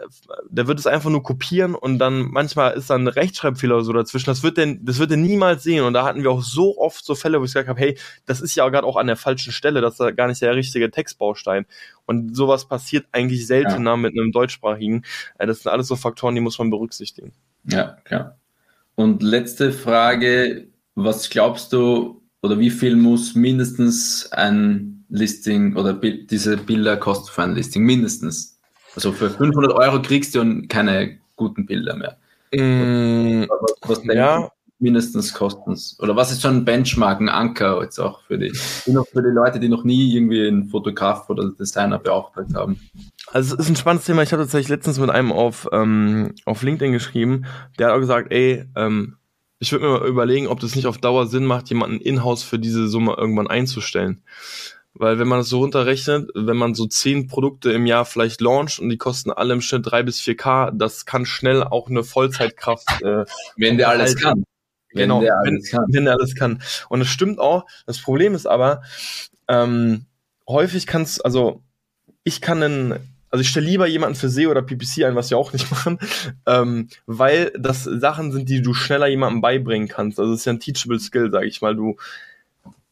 [0.50, 3.94] der wird es einfach nur kopieren und dann manchmal ist dann ein Rechtschreibfehler oder so
[3.94, 4.32] dazwischen.
[4.32, 5.84] Das wird denn, das wird er niemals sehen.
[5.84, 8.42] Und da hatten wir auch so oft so Fälle, wo ich gesagt habe, hey, das
[8.42, 10.90] ist ja gerade auch an der falschen Stelle, das ist da gar nicht der richtige
[10.90, 11.66] Textbaustein.
[12.06, 13.98] Und sowas passiert eigentlich seltener ja.
[13.98, 15.04] mit einem deutschsprachigen.
[15.38, 17.34] Äh, das sind alles so Faktoren, die muss man berücksichtigen.
[17.66, 18.40] Ja, klar.
[18.96, 26.58] Und letzte Frage, was glaubst du oder wie viel muss mindestens ein Listing oder diese
[26.58, 28.58] Bilder kosten für ein Listing mindestens.
[28.96, 32.18] Also für 500 Euro kriegst du keine guten Bilder mehr.
[32.54, 33.46] Mm,
[33.84, 34.52] was, ja.
[34.80, 39.22] mindestens kosten Oder was ist so ein Benchmark, ein Anker jetzt auch für die, für
[39.24, 42.80] die Leute, die noch nie irgendwie einen Fotograf oder Designer beauftragt haben?
[43.32, 44.24] Also es ist ein spannendes Thema.
[44.24, 47.46] Ich habe tatsächlich letztens mit einem auf, ähm, auf LinkedIn geschrieben,
[47.80, 49.16] der hat auch gesagt, ey, ähm,
[49.60, 52.58] ich würde mir mal überlegen, ob das nicht auf Dauer Sinn macht, jemanden in-house für
[52.58, 54.24] diese Summe irgendwann einzustellen.
[54.94, 58.80] Weil wenn man das so runterrechnet, wenn man so zehn Produkte im Jahr vielleicht launcht
[58.80, 62.04] und die kosten alle im Schnitt drei bis vier K, das kann schnell auch eine
[62.04, 63.02] Vollzeitkraft.
[63.02, 63.26] Äh,
[63.56, 64.44] wenn der alles kann.
[64.94, 65.86] Wenn genau, der wenn, kann.
[65.90, 66.62] wenn der alles kann.
[66.90, 67.66] Und es stimmt auch.
[67.86, 68.82] Das Problem ist aber,
[69.48, 70.06] ähm,
[70.48, 71.62] häufig kannst, also
[72.24, 72.94] ich kann einen,
[73.30, 76.00] also ich stelle lieber jemanden für SEO oder PPC ein, was wir auch nicht machen,
[76.46, 80.20] ähm, weil das Sachen sind, die du schneller jemandem beibringen kannst.
[80.20, 81.76] Also es ist ja ein teachable Skill, sage ich mal.
[81.76, 81.96] Du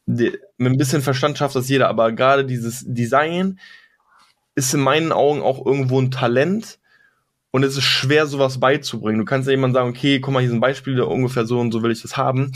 [0.06, 3.58] mit ein bisschen Verstand schafft das jeder, aber gerade dieses Design
[4.54, 6.78] ist in meinen Augen auch irgendwo ein Talent
[7.52, 9.18] und es ist schwer, sowas beizubringen.
[9.18, 11.82] Du kannst ja jemand sagen, okay, guck mal, hier sind Beispiele, ungefähr so und so
[11.82, 12.52] will ich das haben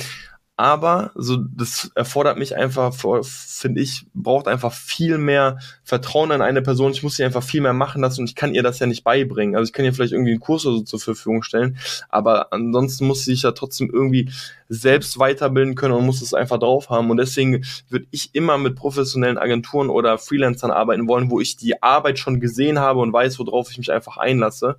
[0.56, 2.94] aber so das erfordert mich einfach,
[3.24, 6.92] finde ich, braucht einfach viel mehr Vertrauen an eine Person.
[6.92, 9.02] Ich muss sie einfach viel mehr machen lassen und ich kann ihr das ja nicht
[9.02, 9.56] beibringen.
[9.56, 11.76] Also ich kann ihr vielleicht irgendwie einen Kurs oder so zur Verfügung stellen,
[12.08, 14.30] aber ansonsten muss sie sich ja trotzdem irgendwie
[14.68, 17.10] selbst weiterbilden können und muss es einfach drauf haben.
[17.10, 21.82] Und deswegen würde ich immer mit professionellen Agenturen oder Freelancern arbeiten wollen, wo ich die
[21.82, 24.76] Arbeit schon gesehen habe und weiß, worauf ich mich einfach einlasse.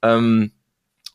[0.00, 0.52] Ähm,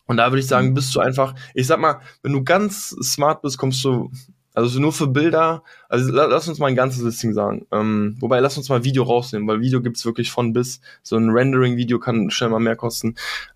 [0.08, 0.74] und da würde ich sagen, mhm.
[0.74, 4.10] bist du einfach, ich sag mal, wenn du ganz smart bist, kommst du,
[4.54, 7.68] also nur für Bilder, also lass uns mal ein ganzes Listing sagen.
[7.72, 10.82] Ähm, wobei, lass uns mal Video rausnehmen, weil Video gibt's wirklich von bis.
[11.04, 13.16] So ein Rendering-Video kann schnell mal mehr kosten.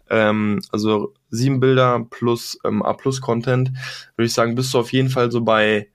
[0.09, 3.71] Ähm, also sieben Bilder plus ähm, A-Plus-Content,
[4.15, 5.87] würde ich sagen, bist du auf jeden Fall so bei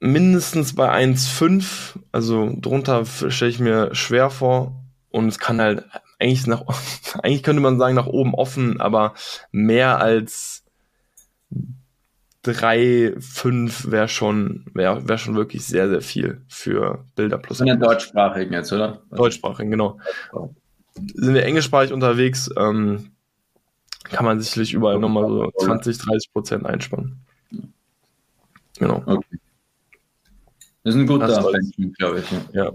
[0.00, 1.94] mindestens bei 1,5.
[2.10, 4.76] Also drunter stelle ich mir schwer vor.
[5.10, 5.84] Und es kann halt
[6.22, 6.62] eigentlich nach,
[7.22, 9.14] eigentlich könnte man sagen nach oben offen, aber
[9.50, 10.64] mehr als
[12.42, 17.58] drei, fünf wäre schon, wäre wär schon wirklich sehr, sehr viel für Bilder plus.
[17.58, 19.02] Von den deutschsprachigen jetzt, oder?
[19.10, 19.98] Deutschsprachigen, genau.
[20.94, 23.10] sind wir englischsprachig unterwegs, ähm,
[24.04, 27.24] kann man sicherlich überall nochmal so 20, 30 Prozent einspannen.
[28.78, 29.02] Genau.
[29.06, 29.38] Okay.
[30.82, 32.54] Das ist ein guter Abwechslung, glaube ich.
[32.54, 32.72] Ja.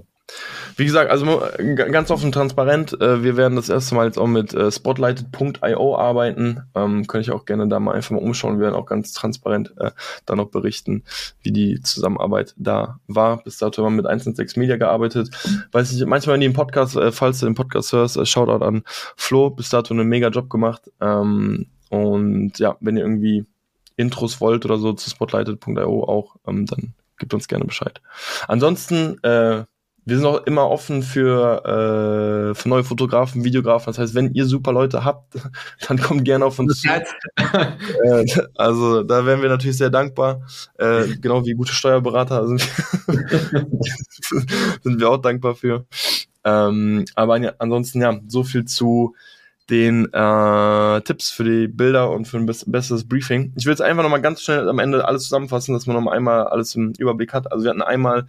[0.75, 4.53] Wie gesagt, also ganz offen transparent, äh, wir werden das erste Mal jetzt auch mit
[4.53, 6.63] äh, spotlighted.io arbeiten.
[6.75, 8.59] Ähm, könnte ich auch gerne da mal einfach mal umschauen.
[8.59, 9.91] Wir werden auch ganz transparent äh,
[10.25, 11.03] da noch berichten,
[11.41, 13.43] wie die Zusammenarbeit da war.
[13.43, 15.29] Bis dato haben wir mit 106 Media gearbeitet.
[15.71, 18.83] Weiß ich, manchmal in dem Podcast, äh, falls du den Podcast hörst, äh, Shoutout an
[19.15, 20.91] Flo, bis dato einen mega Job gemacht.
[20.99, 23.45] Ähm, und ja, wenn ihr irgendwie
[23.95, 28.01] Intros wollt oder so zu spotlighted.io auch, ähm, dann gebt uns gerne Bescheid.
[28.47, 29.63] Ansonsten, äh,
[30.07, 33.87] wir sind auch immer offen für, äh, für neue Fotografen, Videografen.
[33.87, 35.33] Das heißt, wenn ihr super Leute habt,
[35.87, 36.87] dann kommt gerne auf uns zu.
[36.87, 40.41] äh, also da wären wir natürlich sehr dankbar.
[40.77, 42.65] Äh, genau wie gute Steuerberater sind
[43.07, 43.67] wir,
[44.81, 45.85] sind wir auch dankbar für.
[46.45, 49.13] Ähm, aber ansonsten ja, so viel zu
[49.69, 53.51] den äh, Tipps für die Bilder und für ein besseres Briefing.
[53.57, 56.47] Ich will jetzt einfach nochmal ganz schnell am Ende alles zusammenfassen, dass man nochmal einmal
[56.47, 57.51] alles im Überblick hat.
[57.51, 58.25] Also wir hatten einmal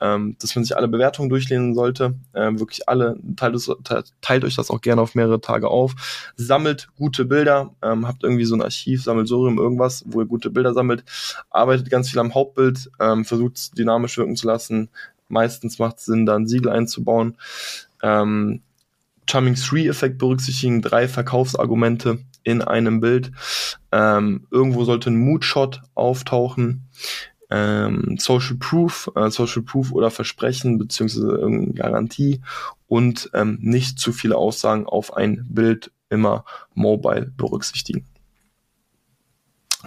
[0.00, 2.14] ähm, dass man sich alle Bewertungen durchlesen sollte.
[2.34, 6.32] Ähm, wirklich alle, teilt, teilt, euch das auch gerne auf mehrere Tage auf.
[6.36, 10.74] Sammelt gute Bilder, ähm, habt irgendwie so ein Archiv, Sammelsurium, irgendwas, wo ihr gute Bilder
[10.74, 11.04] sammelt.
[11.50, 14.88] Arbeitet ganz viel am Hauptbild, ähm, versucht dynamisch wirken zu lassen.
[15.28, 17.36] Meistens macht es Sinn, da ein Siegel einzubauen.
[18.02, 18.62] Ähm,
[19.28, 23.30] Charming 3-Effekt berücksichtigen, drei Verkaufsargumente in einem Bild.
[23.92, 26.88] Ähm, irgendwo sollte ein Moodshot auftauchen
[27.50, 32.40] ähm, Social Proof, äh, Social Proof oder Versprechen beziehungsweise irgendeine Garantie
[32.86, 36.44] und ähm, nicht zu viele Aussagen auf ein Bild immer
[36.74, 38.06] mobile berücksichtigen.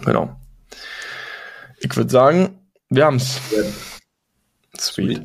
[0.04, 0.36] Genau.
[1.78, 2.58] Ich würde sagen,
[2.88, 3.40] wir haben's.
[4.78, 5.22] Sweet.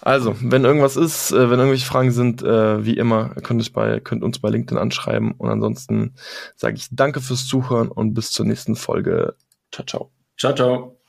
[0.00, 4.00] Also, wenn irgendwas ist, äh, wenn irgendwelche Fragen sind, äh, wie immer, könnt, ihr bei,
[4.00, 5.32] könnt uns bei LinkedIn anschreiben.
[5.32, 6.14] Und ansonsten
[6.56, 9.34] sage ich danke fürs Zuhören und bis zur nächsten Folge.
[9.72, 10.10] Ciao, ciao.
[10.38, 10.97] Ciao, ciao.